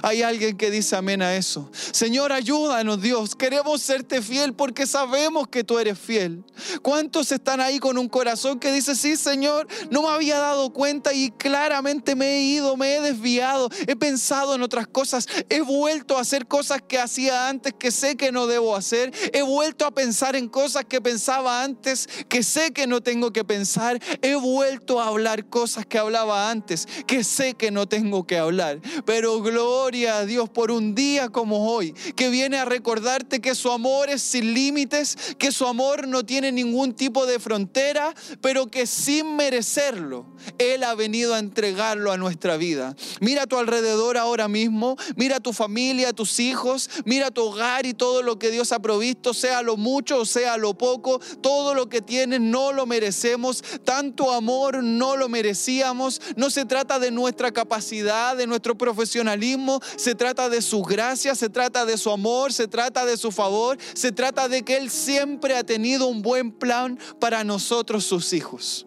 Hay 0.03 0.23
alguien 0.23 0.57
que 0.57 0.71
dice 0.71 0.97
amén 0.97 1.23
a 1.23 1.37
eso. 1.37 1.71
Señor, 1.93 2.33
ayúdanos 2.33 3.01
Dios. 3.01 3.35
Queremos 3.35 3.83
serte 3.83 4.23
fiel 4.23 4.55
porque 4.55 4.87
sabemos 4.87 5.49
que 5.49 5.65
tú 5.65 5.79
eres 5.79 5.99
fiel. 5.99 6.45
¿Cuántos 6.83 7.33
están 7.33 7.61
ahí 7.61 7.79
con 7.79 7.99
un 7.99 8.09
corazón 8.09 8.59
que 8.59 8.73
dice, 8.73 8.95
sí 8.95 9.17
Señor, 9.17 9.67
no 9.91 10.03
me 10.03 10.09
había 10.09 10.39
dado 10.39 10.73
cuenta 10.73 11.13
y 11.13 11.31
claramente 11.31 12.15
me 12.15 12.37
he 12.37 12.43
ido, 12.43 12.77
me 12.77 12.97
he 12.97 13.01
desviado, 13.01 13.71
he 13.87 13.97
pensado 13.97 14.55
en 14.55 14.63
otras 14.63 14.87
cosas, 14.87 15.27
he 15.49 15.61
vuelto 15.61 16.17
a 16.17 16.21
hacer 16.21 16.47
cosas 16.47 16.83
que 16.87 16.99
hacía 16.99 17.49
antes 17.49 17.73
que 17.79 17.91
sé 17.91 18.17
que 18.17 18.33
no 18.33 18.47
debo 18.47 18.77
hacer, 18.77 19.13
he 19.33 19.43
vuelto 19.43 19.87
a 19.87 19.91
pensar 19.91 20.37
en 20.37 20.49
cosas 20.49 20.85
que 20.85 21.01
pensaba 21.01 21.63
antes 21.63 22.09
que 22.29 22.43
sé 22.43 22.73
que 22.73 22.87
no 22.87 23.03
tengo 23.03 23.33
que 23.33 23.45
pensar, 23.45 24.01
he 24.23 24.35
vuelto 24.35 25.01
a 25.01 25.09
hablar 25.09 25.47
cosas 25.49 25.87
que 25.87 25.99
hablaba 25.99 26.51
antes 26.51 26.87
que 27.07 27.25
sé 27.25 27.55
que 27.55 27.71
no 27.71 27.87
tengo 27.87 28.27
que 28.27 28.39
hablar. 28.39 28.81
Pero 29.05 29.41
gloria 29.41 29.84
a 29.85 30.25
Dios 30.25 30.49
por 30.49 30.71
un 30.71 30.95
día 30.95 31.29
como 31.29 31.71
hoy, 31.71 31.93
que 32.17 32.31
viene 32.31 32.57
a 32.57 32.65
recordarte 32.65 33.41
que 33.43 33.55
su 33.55 33.71
amor 33.71 34.09
es 34.09 34.23
sin 34.23 34.55
límites, 34.55 35.37
que 35.39 35.53
su 35.53 35.67
amor 35.67 36.09
no 36.09 36.25
tiene 36.25 36.53
ningún 36.53 36.95
tipo 36.95 37.27
de 37.27 37.39
frontera, 37.39 38.15
pero 38.41 38.69
que 38.69 38.87
sin 38.87 39.37
merecerlo, 39.37 40.25
Él 40.57 40.85
ha 40.85 40.95
venido 40.95 41.35
a 41.35 41.39
entregarlo 41.39 42.13
a 42.13 42.17
nuestra 42.17 42.57
vida. 42.57 42.97
Mira 43.21 43.43
a 43.43 43.47
tu 43.47 43.59
alrededor 43.59 44.17
ahora 44.17 44.49
mismo, 44.49 44.97
mira 45.17 45.37
a 45.37 45.41
tu 45.41 45.53
familia, 45.53 46.09
a 46.09 46.13
tus 46.15 46.41
hijos, 46.41 46.89
mira 47.05 47.27
a 47.27 47.31
tu 47.31 47.43
hogar 47.43 47.85
y 47.85 47.93
todo 47.93 48.23
lo 48.23 48.39
que 48.39 48.51
Dios 48.51 48.73
ha 48.73 48.79
provisto, 48.79 49.35
sea 49.35 49.61
lo 49.61 49.77
mucho 49.77 50.21
o 50.21 50.25
sea 50.25 50.57
lo 50.57 50.73
poco, 50.79 51.21
todo 51.43 51.75
lo 51.75 51.91
que 51.91 52.01
tienes 52.01 52.41
no 52.41 52.73
lo 52.73 52.87
merecemos, 52.87 53.63
tanto 53.85 54.33
amor 54.33 54.83
no 54.83 55.19
lo 55.19 55.29
merecíamos, 55.29 56.23
no 56.37 56.49
se 56.49 56.65
trata 56.65 56.99
de 56.99 57.11
nuestra 57.11 57.53
capacidad, 57.53 58.35
de 58.35 58.47
nuestro 58.47 58.79
profesionalismo, 58.79 59.64
se 59.97 60.15
trata 60.15 60.49
de 60.49 60.63
su 60.63 60.83
gracia, 60.83 61.35
se 61.35 61.49
trata 61.49 61.85
de 61.85 61.97
su 61.99 62.11
amor, 62.11 62.53
se 62.53 62.69
trata 62.69 63.05
de 63.05 63.17
su 63.17 63.33
favor, 63.33 63.79
se 63.95 64.13
trata 64.13 64.49
de 64.49 64.63
que 64.63 64.77
Él 64.77 64.91
siempre 64.91 65.57
ha 65.57 65.65
tenido 65.65 66.07
un 66.07 66.23
buen 66.23 66.53
plan 66.53 66.99
para 67.21 67.45
nosotros 67.45 68.05
sus 68.05 68.33
hijos. 68.33 68.87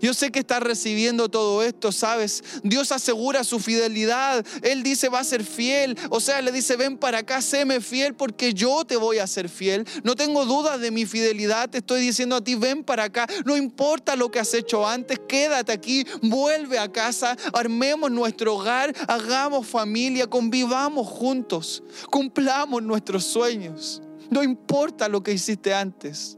Yo 0.00 0.14
sé 0.14 0.30
que 0.30 0.40
estás 0.40 0.62
recibiendo 0.62 1.28
todo 1.28 1.62
esto, 1.62 1.92
¿sabes? 1.92 2.42
Dios 2.62 2.92
asegura 2.92 3.44
su 3.44 3.58
fidelidad. 3.58 4.44
Él 4.62 4.82
dice, 4.82 5.08
va 5.08 5.20
a 5.20 5.24
ser 5.24 5.44
fiel. 5.44 5.96
O 6.10 6.20
sea, 6.20 6.40
le 6.42 6.52
dice, 6.52 6.76
ven 6.76 6.98
para 6.98 7.18
acá, 7.18 7.40
séme 7.42 7.80
fiel 7.80 8.14
porque 8.14 8.54
yo 8.54 8.84
te 8.84 8.96
voy 8.96 9.18
a 9.18 9.26
ser 9.26 9.48
fiel. 9.48 9.86
No 10.02 10.14
tengo 10.16 10.44
dudas 10.44 10.80
de 10.80 10.90
mi 10.90 11.06
fidelidad. 11.06 11.70
Te 11.70 11.78
estoy 11.78 12.00
diciendo 12.00 12.36
a 12.36 12.44
ti, 12.44 12.54
ven 12.54 12.84
para 12.84 13.04
acá. 13.04 13.26
No 13.44 13.56
importa 13.56 14.16
lo 14.16 14.30
que 14.30 14.38
has 14.38 14.52
hecho 14.54 14.86
antes, 14.86 15.20
quédate 15.28 15.72
aquí, 15.72 16.06
vuelve 16.22 16.78
a 16.78 16.90
casa, 16.90 17.36
armemos 17.52 18.10
nuestro 18.10 18.56
hogar, 18.56 18.94
hagamos 19.08 19.66
familia, 19.66 20.26
convivamos 20.26 21.06
juntos, 21.06 21.82
cumplamos 22.10 22.82
nuestros 22.82 23.24
sueños. 23.24 24.02
No 24.30 24.42
importa 24.42 25.08
lo 25.08 25.22
que 25.22 25.32
hiciste 25.32 25.72
antes. 25.72 26.36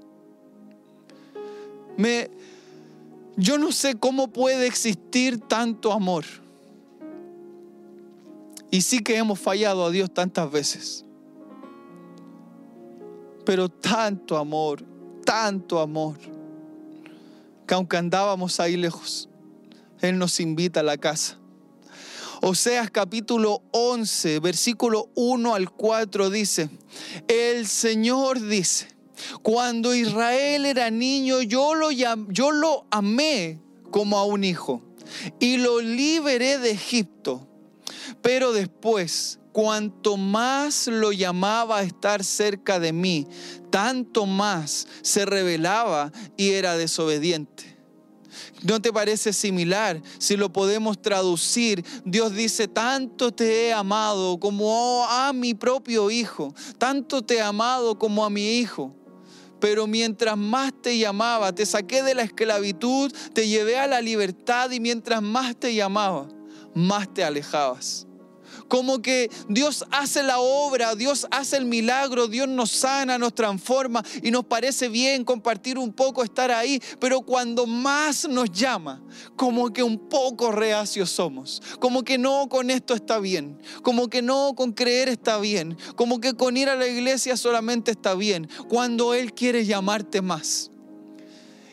Me, 1.97 2.31
yo 3.39 3.57
no 3.57 3.71
sé 3.71 3.95
cómo 3.95 4.29
puede 4.29 4.67
existir 4.67 5.39
tanto 5.39 5.93
amor. 5.93 6.25
Y 8.71 8.83
sí 8.83 8.99
que 8.99 9.17
hemos 9.17 9.39
fallado 9.39 9.87
a 9.87 9.91
Dios 9.91 10.13
tantas 10.13 10.51
veces. 10.51 11.05
Pero 13.47 13.69
tanto 13.69 14.37
amor, 14.37 14.85
tanto 15.25 15.79
amor, 15.79 16.19
que 17.67 17.75
aunque 17.75 17.97
andábamos 17.97 18.59
ahí 18.59 18.77
lejos, 18.77 19.29
Él 20.01 20.19
nos 20.19 20.41
invita 20.41 20.81
a 20.81 20.83
la 20.83 20.99
casa. 20.99 21.39
Oseas 22.43 22.91
capítulo 22.91 23.63
11, 23.71 24.41
versículo 24.41 25.11
1 25.15 25.55
al 25.55 25.71
4 25.71 26.31
dice, 26.31 26.71
el 27.29 27.67
Señor 27.69 28.41
dice, 28.41 28.98
cuando 29.43 29.95
Israel 29.95 30.67
era 30.67 30.91
niño, 30.91 31.43
yo 31.43 31.75
lo, 31.75 31.91
yo 31.91 32.51
lo 32.51 32.87
amé 32.91 33.61
como 33.91 34.19
a 34.19 34.25
un 34.25 34.45
hijo 34.45 34.83
y 35.41 35.57
lo 35.57 35.81
liberé 35.81 36.59
de 36.59 36.71
Egipto. 36.71 37.47
Pero 38.23 38.53
después, 38.53 39.39
cuanto 39.53 40.17
más 40.17 40.87
lo 40.87 41.13
llamaba 41.13 41.79
a 41.79 41.83
estar 41.83 42.25
cerca 42.25 42.79
de 42.79 42.93
mí, 42.93 43.27
tanto 43.71 44.27
más 44.27 44.87
se 45.03 45.25
rebelaba 45.25 46.13
y 46.37 46.51
era 46.51 46.77
desobediente. 46.77 47.77
¿No 48.63 48.81
te 48.81 48.93
parece 48.93 49.33
similar? 49.33 50.03
Si 50.19 50.37
lo 50.37 50.53
podemos 50.53 51.01
traducir, 51.01 51.85
Dios 52.05 52.35
dice, 52.35 52.67
tanto 52.67 53.33
te 53.33 53.69
he 53.69 53.73
amado 53.73 54.39
como 54.39 55.07
a 55.09 55.33
mi 55.33 55.55
propio 55.55 56.11
hijo, 56.11 56.55
tanto 56.77 57.23
te 57.23 57.37
he 57.37 57.41
amado 57.41 57.99
como 57.99 58.25
a 58.25 58.31
mi 58.31 58.59
hijo 58.59 58.98
pero 59.61 59.87
mientras 59.87 60.37
más 60.37 60.73
te 60.83 60.99
llamaba, 60.99 61.55
te 61.55 61.67
saqué 61.67 62.03
de 62.03 62.15
la 62.15 62.23
esclavitud, 62.23 63.13
te 63.33 63.49
llevé 63.49 63.79
a 63.79 63.87
la 63.87 64.01
libertad 64.01 64.71
y 64.71 64.81
mientras 64.81 65.23
más 65.23 65.57
te 65.57 65.75
llamaba, 65.75 66.29
más 66.75 67.13
te 67.13 67.25
alejabas 67.25 68.08
como 68.69 69.03
que 69.03 69.31
Dios 69.49 69.85
hace 69.91 70.23
la 70.23 70.39
obra, 70.39 70.95
Dios 70.95 71.27
hace 71.31 71.57
el 71.57 71.65
milagro, 71.65 72.29
Dios 72.29 72.49
nos 72.49 72.71
sana, 72.71 73.19
nos 73.19 73.35
transforma 73.35 74.05
y 74.23 74.31
nos 74.31 74.45
parece 74.45 74.89
bien 74.89 75.25
compartir 75.25 75.79
un 75.79 75.93
poco, 75.93 76.23
estar 76.23 76.51
ahí, 76.51 76.81
pero 77.01 77.23
cuando 77.23 77.67
más 77.67 78.29
nos 78.29 78.51
llama, 78.53 79.03
como 79.37 79.73
que 79.73 79.83
un 79.83 80.09
poco 80.09 80.53
reacios 80.53 81.11
somos, 81.11 81.63
como 81.81 82.05
que 82.05 82.19
no 82.19 82.49
con 82.49 82.71
esto 82.71 82.95
está 82.95 83.19
bien, 83.19 83.61
como 83.83 84.09
que 84.09 84.23
no 84.23 84.55
con 84.55 84.73
creer 84.73 85.09
está 85.09 85.39
bien, 85.39 85.77
como 85.97 86.21
que 86.21 86.35
con 86.35 86.57
ir 86.57 86.69
a 86.69 86.77
la 86.77 86.87
iglesia 86.87 87.37
solamente 87.37 87.91
está 87.91 88.15
bien, 88.15 88.49
cuando 88.69 89.15
Él 89.15 89.33
quiere 89.33 89.65
llamarte 89.65 90.23
más. 90.23 90.71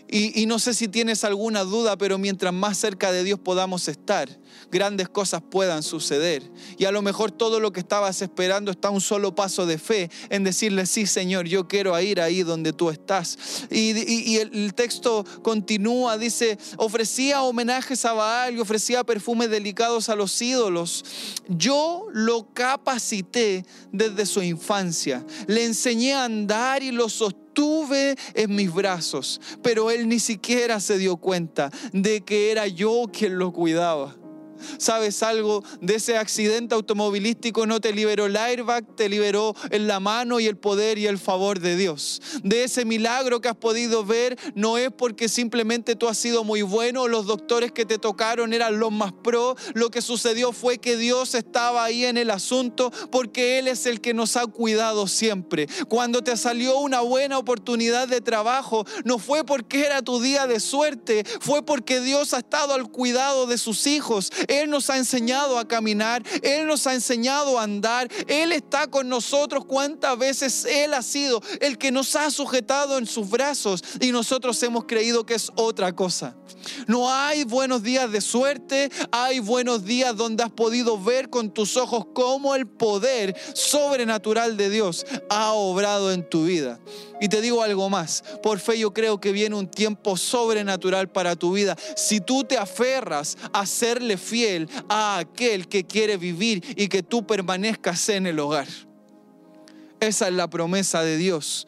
Y, 0.07 0.45
no 0.45 0.59
sé 0.59 0.75
si 0.75 0.87
tienes 0.87 1.23
alguna 1.23 1.63
duda, 1.63 1.97
pero 1.97 2.17
mientras 2.19 2.53
más 2.53 2.77
cerca 2.77 3.11
de 3.11 3.23
Dios 3.23 3.39
podamos 3.39 3.87
estar, 3.87 4.29
grandes 4.71 5.09
cosas 5.09 5.41
puedan 5.41 5.81
suceder. 5.81 6.43
Y 6.77 6.85
a 6.85 6.91
lo 6.91 7.01
mejor 7.01 7.31
todo 7.31 7.59
lo 7.59 7.73
que 7.73 7.79
estabas 7.79 8.21
esperando 8.21 8.69
está 8.69 8.91
un 8.91 9.01
solo 9.01 9.33
paso 9.33 9.65
de 9.65 9.79
fe 9.79 10.11
en 10.29 10.43
decirle, 10.43 10.85
sí 10.85 11.07
Señor, 11.07 11.47
yo 11.47 11.67
quiero 11.67 11.99
ir 11.99 12.21
ahí 12.21 12.43
donde 12.43 12.71
tú 12.71 12.91
estás. 12.91 13.37
Y, 13.71 14.37
el, 14.37 14.73
texto 14.75 15.25
continúa, 15.41 16.17
dice, 16.17 16.59
ofrecía 16.77 17.41
homenajes 17.41 18.05
a 18.05 18.13
Baal 18.13 18.55
y 18.55 18.59
ofrecía 18.59 19.03
perfumes 19.03 19.49
delicados 19.49 20.09
a 20.09 20.15
los 20.15 20.39
ídolos. 20.39 21.03
Yo 21.49 22.05
lo 22.13 22.53
capacité 22.53 23.65
desde 23.91 24.25
su 24.27 24.43
infancia, 24.43 25.25
le 25.47 25.65
enseñé 25.65 26.13
a 26.13 26.25
andar 26.25 26.83
y 26.83 26.91
lo 26.91 27.09
sostuve 27.09 27.44
en 28.33 28.55
mis 28.55 28.73
brazos, 28.73 29.39
pero 29.61 29.91
él 29.91 30.07
ni 30.07 30.19
siquiera 30.19 30.79
se 30.79 30.97
dio 30.97 31.17
cuenta 31.17 31.71
de 31.93 32.21
que 32.21 32.51
era 32.51 32.67
yo 32.67 33.05
quien 33.11 33.37
lo 33.37 33.53
cuidaba. 33.53 34.15
¿Sabes 34.77 35.23
algo? 35.23 35.63
De 35.81 35.95
ese 35.95 36.17
accidente 36.17 36.75
automovilístico 36.75 37.65
no 37.65 37.79
te 37.81 37.93
liberó 37.93 38.25
el 38.25 38.37
airbag, 38.37 38.95
te 38.95 39.09
liberó 39.09 39.55
en 39.71 39.87
la 39.87 39.99
mano 39.99 40.39
y 40.39 40.47
el 40.47 40.57
poder 40.57 40.97
y 40.97 41.07
el 41.07 41.17
favor 41.17 41.59
de 41.59 41.75
Dios. 41.75 42.21
De 42.43 42.63
ese 42.63 42.85
milagro 42.85 43.41
que 43.41 43.49
has 43.49 43.55
podido 43.55 44.05
ver 44.05 44.37
no 44.55 44.77
es 44.77 44.89
porque 44.91 45.29
simplemente 45.29 45.95
tú 45.95 46.07
has 46.07 46.17
sido 46.17 46.43
muy 46.43 46.61
bueno, 46.61 47.07
los 47.07 47.25
doctores 47.25 47.71
que 47.71 47.85
te 47.85 47.97
tocaron 47.97 48.53
eran 48.53 48.79
los 48.79 48.91
más 48.91 49.13
pro. 49.13 49.55
Lo 49.73 49.89
que 49.91 50.01
sucedió 50.01 50.51
fue 50.51 50.77
que 50.77 50.97
Dios 50.97 51.35
estaba 51.35 51.83
ahí 51.83 52.05
en 52.05 52.17
el 52.17 52.31
asunto 52.31 52.91
porque 53.11 53.59
Él 53.59 53.67
es 53.67 53.85
el 53.85 54.01
que 54.01 54.13
nos 54.13 54.35
ha 54.37 54.45
cuidado 54.47 55.07
siempre. 55.07 55.67
Cuando 55.87 56.23
te 56.23 56.37
salió 56.37 56.79
una 56.79 57.01
buena 57.01 57.37
oportunidad 57.37 58.07
de 58.07 58.21
trabajo, 58.21 58.85
no 59.03 59.19
fue 59.19 59.43
porque 59.43 59.85
era 59.85 60.01
tu 60.01 60.19
día 60.19 60.47
de 60.47 60.59
suerte, 60.59 61.23
fue 61.39 61.63
porque 61.63 62.01
Dios 62.01 62.33
ha 62.33 62.39
estado 62.39 62.73
al 62.73 62.89
cuidado 62.89 63.47
de 63.47 63.57
sus 63.57 63.87
hijos. 63.87 64.31
Él 64.47 64.69
nos 64.69 64.89
ha 64.89 64.97
enseñado 64.97 65.57
a 65.57 65.67
caminar, 65.67 66.23
Él 66.41 66.67
nos 66.67 66.87
ha 66.87 66.93
enseñado 66.93 67.59
a 67.59 67.63
andar, 67.63 68.09
Él 68.27 68.51
está 68.51 68.87
con 68.87 69.09
nosotros. 69.09 69.65
¿Cuántas 69.65 70.17
veces 70.17 70.65
Él 70.65 70.93
ha 70.93 71.01
sido 71.01 71.41
el 71.59 71.77
que 71.77 71.91
nos 71.91 72.15
ha 72.15 72.29
sujetado 72.31 72.97
en 72.97 73.05
sus 73.05 73.29
brazos 73.29 73.83
y 73.99 74.11
nosotros 74.11 74.61
hemos 74.63 74.85
creído 74.85 75.25
que 75.25 75.35
es 75.35 75.51
otra 75.55 75.95
cosa? 75.95 76.35
No 76.87 77.11
hay 77.11 77.43
buenos 77.43 77.83
días 77.83 78.11
de 78.11 78.21
suerte, 78.21 78.89
hay 79.11 79.39
buenos 79.39 79.85
días 79.85 80.15
donde 80.15 80.43
has 80.43 80.51
podido 80.51 81.01
ver 81.01 81.29
con 81.29 81.51
tus 81.51 81.77
ojos 81.77 82.07
cómo 82.13 82.55
el 82.55 82.67
poder 82.67 83.35
sobrenatural 83.53 84.57
de 84.57 84.69
Dios 84.69 85.05
ha 85.29 85.53
obrado 85.53 86.11
en 86.11 86.27
tu 86.27 86.45
vida. 86.45 86.79
Y 87.21 87.29
te 87.29 87.41
digo 87.41 87.63
algo 87.63 87.89
más, 87.89 88.23
por 88.43 88.59
fe 88.59 88.77
yo 88.77 88.93
creo 88.93 89.21
que 89.21 89.31
viene 89.31 89.55
un 89.55 89.69
tiempo 89.69 90.17
sobrenatural 90.17 91.09
para 91.09 91.35
tu 91.35 91.53
vida. 91.53 91.77
Si 91.95 92.19
tú 92.19 92.43
te 92.43 92.57
aferras 92.57 93.37
a 93.53 93.65
serle 93.65 94.17
fiel 94.17 94.34
a 94.89 95.19
aquel 95.19 95.67
que 95.67 95.85
quiere 95.85 96.17
vivir 96.17 96.63
y 96.75 96.87
que 96.87 97.03
tú 97.03 97.25
permanezcas 97.25 98.09
en 98.09 98.27
el 98.27 98.39
hogar. 98.39 98.67
Esa 99.99 100.27
es 100.27 100.33
la 100.33 100.49
promesa 100.49 101.03
de 101.03 101.17
Dios. 101.17 101.67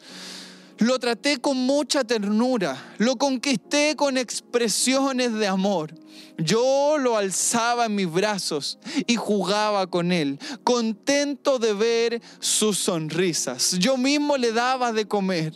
Lo 0.78 0.98
traté 1.00 1.38
con 1.38 1.56
mucha 1.56 2.04
ternura, 2.04 2.94
lo 2.98 3.16
conquisté 3.16 3.96
con 3.96 4.16
expresiones 4.16 5.32
de 5.32 5.48
amor. 5.48 5.92
Yo 6.36 6.98
lo 6.98 7.16
alzaba 7.16 7.86
en 7.86 7.96
mis 7.96 8.10
brazos 8.10 8.78
y 9.08 9.16
jugaba 9.16 9.88
con 9.88 10.12
él, 10.12 10.38
contento 10.62 11.58
de 11.58 11.72
ver 11.72 12.22
sus 12.38 12.78
sonrisas. 12.78 13.76
Yo 13.78 13.96
mismo 13.96 14.36
le 14.36 14.52
daba 14.52 14.92
de 14.92 15.06
comer 15.06 15.52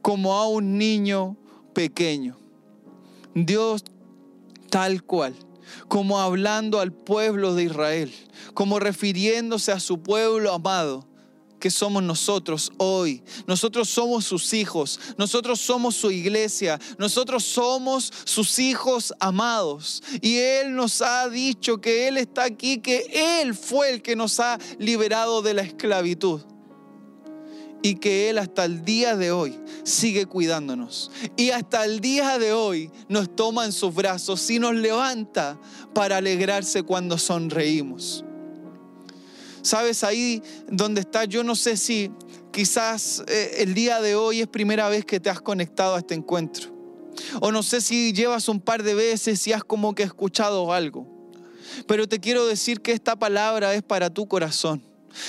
como 0.00 0.34
a 0.34 0.48
un 0.48 0.78
niño 0.78 1.36
pequeño. 1.74 2.38
Dios 3.34 3.84
tal 4.70 5.02
cual, 5.02 5.34
como 5.88 6.20
hablando 6.20 6.80
al 6.80 6.92
pueblo 6.92 7.54
de 7.54 7.64
Israel, 7.64 8.12
como 8.54 8.78
refiriéndose 8.78 9.72
a 9.72 9.80
su 9.80 10.02
pueblo 10.02 10.52
amado 10.52 11.06
que 11.62 11.70
somos 11.70 12.02
nosotros 12.02 12.72
hoy. 12.76 13.22
Nosotros 13.46 13.88
somos 13.88 14.24
sus 14.24 14.52
hijos, 14.52 14.98
nosotros 15.16 15.60
somos 15.60 15.94
su 15.94 16.10
iglesia, 16.10 16.78
nosotros 16.98 17.44
somos 17.44 18.12
sus 18.24 18.58
hijos 18.58 19.14
amados. 19.20 20.02
Y 20.20 20.38
Él 20.38 20.74
nos 20.74 21.00
ha 21.00 21.28
dicho 21.28 21.80
que 21.80 22.08
Él 22.08 22.18
está 22.18 22.42
aquí, 22.42 22.78
que 22.78 23.40
Él 23.40 23.54
fue 23.54 23.92
el 23.92 24.02
que 24.02 24.16
nos 24.16 24.40
ha 24.40 24.58
liberado 24.78 25.40
de 25.40 25.54
la 25.54 25.62
esclavitud. 25.62 26.40
Y 27.82 27.96
que 27.96 28.30
Él 28.30 28.38
hasta 28.38 28.64
el 28.64 28.84
día 28.84 29.16
de 29.16 29.32
hoy 29.32 29.58
sigue 29.82 30.26
cuidándonos. 30.26 31.10
Y 31.36 31.50
hasta 31.50 31.84
el 31.84 32.00
día 32.00 32.38
de 32.38 32.52
hoy 32.52 32.90
nos 33.08 33.34
toma 33.34 33.64
en 33.64 33.72
sus 33.72 33.94
brazos 33.94 34.48
y 34.50 34.58
nos 34.58 34.74
levanta 34.74 35.58
para 35.92 36.18
alegrarse 36.18 36.82
cuando 36.82 37.18
sonreímos. 37.18 38.24
Sabes, 39.62 40.02
ahí 40.02 40.42
donde 40.68 41.02
estás, 41.02 41.28
yo 41.28 41.44
no 41.44 41.54
sé 41.54 41.76
si 41.76 42.10
quizás 42.52 43.22
eh, 43.28 43.56
el 43.58 43.74
día 43.74 44.00
de 44.00 44.16
hoy 44.16 44.40
es 44.40 44.48
primera 44.48 44.88
vez 44.88 45.04
que 45.04 45.20
te 45.20 45.30
has 45.30 45.40
conectado 45.40 45.94
a 45.94 45.98
este 45.98 46.14
encuentro. 46.14 46.72
O 47.40 47.52
no 47.52 47.62
sé 47.62 47.80
si 47.80 48.12
llevas 48.12 48.48
un 48.48 48.60
par 48.60 48.82
de 48.82 48.94
veces 48.94 49.46
y 49.46 49.52
has 49.52 49.64
como 49.64 49.94
que 49.94 50.02
escuchado 50.02 50.72
algo. 50.72 51.06
Pero 51.86 52.08
te 52.08 52.20
quiero 52.20 52.46
decir 52.46 52.80
que 52.80 52.92
esta 52.92 53.16
palabra 53.16 53.74
es 53.74 53.82
para 53.82 54.10
tu 54.10 54.26
corazón. 54.26 54.82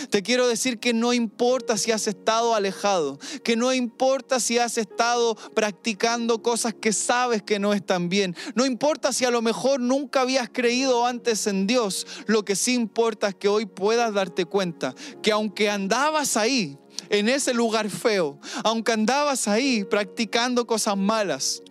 Te 0.09 0.21
quiero 0.21 0.47
decir 0.47 0.79
que 0.79 0.93
no 0.93 1.13
importa 1.13 1.77
si 1.77 1.91
has 1.91 2.07
estado 2.07 2.55
alejado, 2.55 3.19
que 3.43 3.55
no 3.55 3.73
importa 3.73 4.39
si 4.39 4.57
has 4.57 4.77
estado 4.77 5.35
practicando 5.53 6.41
cosas 6.41 6.73
que 6.73 6.93
sabes 6.93 7.41
que 7.41 7.59
no 7.59 7.73
están 7.73 8.09
bien, 8.09 8.35
no 8.55 8.65
importa 8.65 9.13
si 9.13 9.25
a 9.25 9.31
lo 9.31 9.41
mejor 9.41 9.79
nunca 9.79 10.21
habías 10.21 10.49
creído 10.49 11.05
antes 11.05 11.47
en 11.47 11.67
Dios, 11.67 12.07
lo 12.25 12.45
que 12.45 12.55
sí 12.55 12.73
importa 12.73 13.29
es 13.29 13.35
que 13.35 13.47
hoy 13.47 13.65
puedas 13.65 14.13
darte 14.13 14.45
cuenta 14.45 14.95
que 15.21 15.31
aunque 15.31 15.69
andabas 15.69 16.37
ahí, 16.37 16.77
en 17.09 17.29
ese 17.29 17.53
lugar 17.53 17.89
feo, 17.89 18.39
aunque 18.63 18.91
andabas 18.91 19.47
ahí 19.47 19.83
practicando 19.83 20.65
cosas 20.65 20.97
malas, 20.97 21.61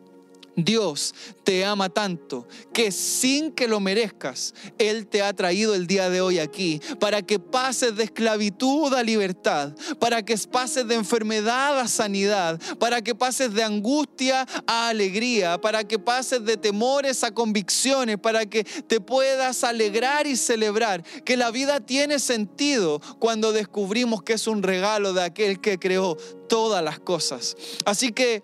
Dios 0.56 1.14
te 1.44 1.64
ama 1.64 1.88
tanto 1.88 2.46
que 2.72 2.92
sin 2.92 3.52
que 3.52 3.68
lo 3.68 3.80
merezcas, 3.80 4.54
Él 4.78 5.06
te 5.06 5.22
ha 5.22 5.32
traído 5.32 5.74
el 5.74 5.86
día 5.86 6.10
de 6.10 6.20
hoy 6.20 6.38
aquí 6.38 6.80
para 7.00 7.22
que 7.22 7.38
pases 7.38 7.96
de 7.96 8.04
esclavitud 8.04 8.92
a 8.94 9.02
libertad, 9.02 9.74
para 9.98 10.22
que 10.22 10.36
pases 10.36 10.86
de 10.86 10.94
enfermedad 10.94 11.78
a 11.78 11.88
sanidad, 11.88 12.60
para 12.78 13.02
que 13.02 13.14
pases 13.14 13.54
de 13.54 13.62
angustia 13.62 14.46
a 14.66 14.88
alegría, 14.88 15.60
para 15.60 15.84
que 15.84 15.98
pases 15.98 16.44
de 16.44 16.56
temores 16.56 17.24
a 17.24 17.32
convicciones, 17.32 18.18
para 18.18 18.46
que 18.46 18.64
te 18.64 19.00
puedas 19.00 19.64
alegrar 19.64 20.26
y 20.26 20.36
celebrar 20.36 21.02
que 21.24 21.36
la 21.36 21.50
vida 21.50 21.80
tiene 21.80 22.18
sentido 22.18 23.00
cuando 23.18 23.52
descubrimos 23.52 24.22
que 24.22 24.34
es 24.34 24.46
un 24.46 24.62
regalo 24.62 25.12
de 25.12 25.22
aquel 25.22 25.60
que 25.60 25.78
creó 25.78 26.16
todas 26.48 26.84
las 26.84 26.98
cosas. 27.00 27.56
Así 27.84 28.12
que 28.12 28.42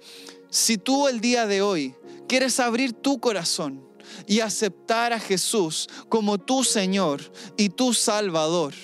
si 0.50 0.78
tú 0.78 1.08
el 1.08 1.20
día 1.20 1.46
de 1.46 1.62
hoy 1.62 1.94
quieres 2.28 2.60
abrir 2.60 2.92
tu 2.92 3.20
corazón 3.20 3.82
y 4.26 4.40
aceptar 4.40 5.12
a 5.12 5.20
Jesús 5.20 5.88
como 6.08 6.38
tu 6.38 6.64
Señor 6.64 7.20
y 7.56 7.70
tu 7.70 7.94
Salvador, 7.94 8.74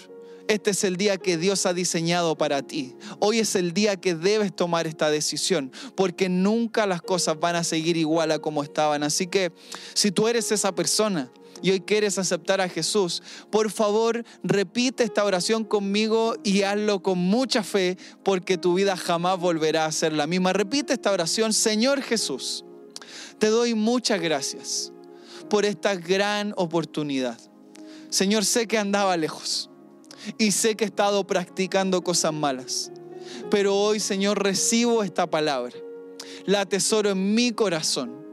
este 0.46 0.72
es 0.72 0.84
el 0.84 0.96
día 0.96 1.16
que 1.16 1.38
Dios 1.38 1.64
ha 1.64 1.72
diseñado 1.72 2.36
para 2.36 2.60
ti. 2.60 2.94
Hoy 3.18 3.38
es 3.38 3.54
el 3.54 3.72
día 3.72 3.96
que 3.96 4.14
debes 4.14 4.54
tomar 4.54 4.86
esta 4.86 5.10
decisión, 5.10 5.72
porque 5.94 6.28
nunca 6.28 6.86
las 6.86 7.00
cosas 7.00 7.40
van 7.40 7.56
a 7.56 7.64
seguir 7.64 7.96
igual 7.96 8.30
a 8.30 8.38
como 8.38 8.62
estaban. 8.62 9.02
Así 9.02 9.26
que 9.26 9.52
si 9.94 10.10
tú 10.10 10.28
eres 10.28 10.52
esa 10.52 10.74
persona 10.74 11.30
y 11.64 11.72
hoy 11.72 11.80
quieres 11.80 12.16
aceptar 12.18 12.60
a 12.60 12.68
Jesús, 12.68 13.24
por 13.50 13.72
favor 13.72 14.24
repite 14.44 15.02
esta 15.02 15.24
oración 15.24 15.64
conmigo 15.64 16.36
y 16.44 16.62
hazlo 16.62 17.02
con 17.02 17.18
mucha 17.18 17.64
fe, 17.64 17.98
porque 18.22 18.56
tu 18.56 18.74
vida 18.74 18.96
jamás 18.96 19.40
volverá 19.40 19.86
a 19.86 19.92
ser 19.92 20.12
la 20.12 20.28
misma. 20.28 20.52
Repite 20.52 20.92
esta 20.92 21.10
oración, 21.10 21.52
Señor 21.52 22.00
Jesús 22.00 22.64
te 23.38 23.48
doy 23.48 23.74
muchas 23.74 24.20
gracias 24.20 24.92
por 25.50 25.64
esta 25.64 25.94
gran 25.94 26.54
oportunidad. 26.56 27.38
Señor, 28.08 28.44
sé 28.44 28.66
que 28.66 28.78
andaba 28.78 29.16
lejos 29.16 29.70
y 30.38 30.52
sé 30.52 30.76
que 30.76 30.84
he 30.84 30.86
estado 30.86 31.26
practicando 31.26 32.02
cosas 32.02 32.32
malas, 32.32 32.92
pero 33.50 33.76
hoy, 33.76 34.00
Señor, 34.00 34.42
recibo 34.42 35.02
esta 35.02 35.28
palabra, 35.28 35.74
la 36.46 36.62
atesoro 36.62 37.10
en 37.10 37.34
mi 37.34 37.52
corazón 37.52 38.24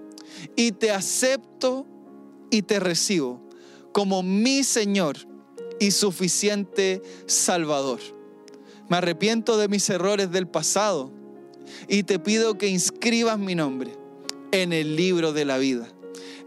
y 0.55 0.71
te 0.71 0.91
acepto 0.91 1.85
y 2.51 2.61
te 2.61 2.79
recibo 2.79 3.41
como 3.91 4.21
mi 4.21 4.63
Señor 4.63 5.17
y 5.79 5.91
suficiente 5.91 7.01
Salvador. 7.25 7.99
Me 8.89 8.97
arrepiento 8.97 9.57
de 9.57 9.67
mis 9.67 9.89
errores 9.89 10.31
del 10.31 10.47
pasado 10.47 11.11
y 11.87 12.03
te 12.03 12.19
pido 12.19 12.57
que 12.57 12.67
inscribas 12.67 13.39
mi 13.39 13.55
nombre 13.55 13.91
en 14.51 14.73
el 14.73 14.95
libro 14.95 15.33
de 15.33 15.45
la 15.45 15.57
vida. 15.57 15.87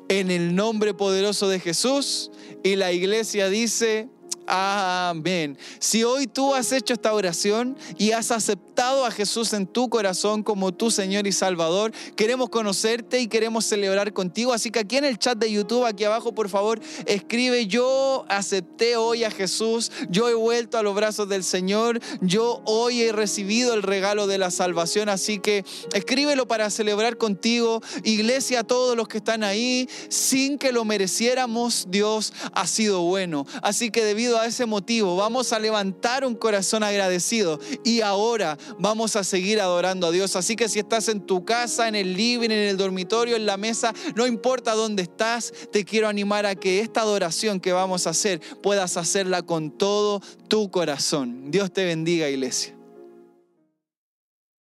En 0.08 0.30
el 0.30 0.54
nombre 0.54 0.94
poderoso 0.94 1.48
de 1.48 1.58
Jesús. 1.60 2.30
Y 2.62 2.76
la 2.76 2.92
iglesia 2.92 3.48
dice, 3.48 4.08
Amén. 4.46 5.56
Si 5.78 6.04
hoy 6.04 6.26
tú 6.26 6.54
has 6.54 6.72
hecho 6.72 6.92
esta 6.92 7.14
oración 7.14 7.76
y 7.96 8.12
has 8.12 8.30
aceptado 8.30 9.06
a 9.06 9.10
Jesús 9.10 9.52
en 9.52 9.66
tu 9.66 9.88
corazón 9.88 10.42
como 10.42 10.72
tu 10.72 10.90
Señor 10.90 11.26
y 11.26 11.32
Salvador, 11.32 11.92
queremos 12.16 12.50
conocerte 12.50 13.20
y 13.20 13.28
queremos 13.28 13.64
celebrar 13.64 14.12
contigo. 14.12 14.52
Así 14.52 14.70
que 14.70 14.80
aquí 14.80 14.96
en 14.96 15.04
el 15.04 15.18
chat 15.18 15.38
de 15.38 15.50
YouTube, 15.50 15.86
aquí 15.86 16.04
abajo, 16.04 16.34
por 16.34 16.48
favor, 16.48 16.80
escribe, 17.06 17.66
yo 17.66 18.24
acepté 18.28 18.96
hoy 18.96 19.24
a 19.24 19.30
Jesús, 19.30 19.90
yo 20.10 20.28
he 20.28 20.34
vuelto 20.34 20.76
a 20.76 20.82
los 20.82 20.94
brazos 20.94 21.28
del 21.28 21.44
Señor, 21.44 22.00
yo 22.20 22.60
hoy 22.64 23.02
he 23.02 23.12
recibido 23.12 23.74
el 23.74 23.82
regalo 23.82 24.26
de 24.26 24.38
la 24.38 24.50
salvación. 24.50 25.08
Así 25.08 25.38
que 25.38 25.64
escríbelo 25.92 26.46
para 26.46 26.70
celebrar 26.70 27.16
contigo. 27.16 27.80
Iglesia, 28.02 28.60
a 28.60 28.64
todos 28.64 28.96
los 28.96 29.08
que 29.08 29.18
están 29.18 29.42
ahí, 29.42 29.88
sin 30.08 30.58
que 30.58 30.72
lo 30.72 30.84
mereciéramos, 30.84 31.86
Dios 31.88 32.32
ha 32.52 32.66
sido 32.66 33.02
bueno. 33.02 33.46
Así 33.62 33.90
que 33.90 34.04
a 34.38 34.46
ese 34.46 34.66
motivo, 34.66 35.16
vamos 35.16 35.52
a 35.52 35.58
levantar 35.58 36.24
un 36.24 36.34
corazón 36.34 36.82
agradecido 36.82 37.60
y 37.84 38.00
ahora 38.00 38.58
vamos 38.78 39.16
a 39.16 39.24
seguir 39.24 39.60
adorando 39.60 40.06
a 40.06 40.10
Dios. 40.10 40.36
Así 40.36 40.56
que 40.56 40.68
si 40.68 40.78
estás 40.78 41.08
en 41.08 41.20
tu 41.20 41.44
casa, 41.44 41.88
en 41.88 41.94
el 41.94 42.14
living, 42.16 42.50
en 42.50 42.68
el 42.68 42.76
dormitorio, 42.76 43.36
en 43.36 43.46
la 43.46 43.56
mesa, 43.56 43.92
no 44.14 44.26
importa 44.26 44.74
dónde 44.74 45.02
estás, 45.02 45.52
te 45.72 45.84
quiero 45.84 46.08
animar 46.08 46.46
a 46.46 46.54
que 46.54 46.80
esta 46.80 47.00
adoración 47.00 47.60
que 47.60 47.72
vamos 47.72 48.06
a 48.06 48.10
hacer 48.10 48.40
puedas 48.62 48.96
hacerla 48.96 49.42
con 49.42 49.70
todo 49.70 50.20
tu 50.48 50.70
corazón. 50.70 51.50
Dios 51.50 51.72
te 51.72 51.84
bendiga, 51.84 52.28
iglesia. 52.28 52.74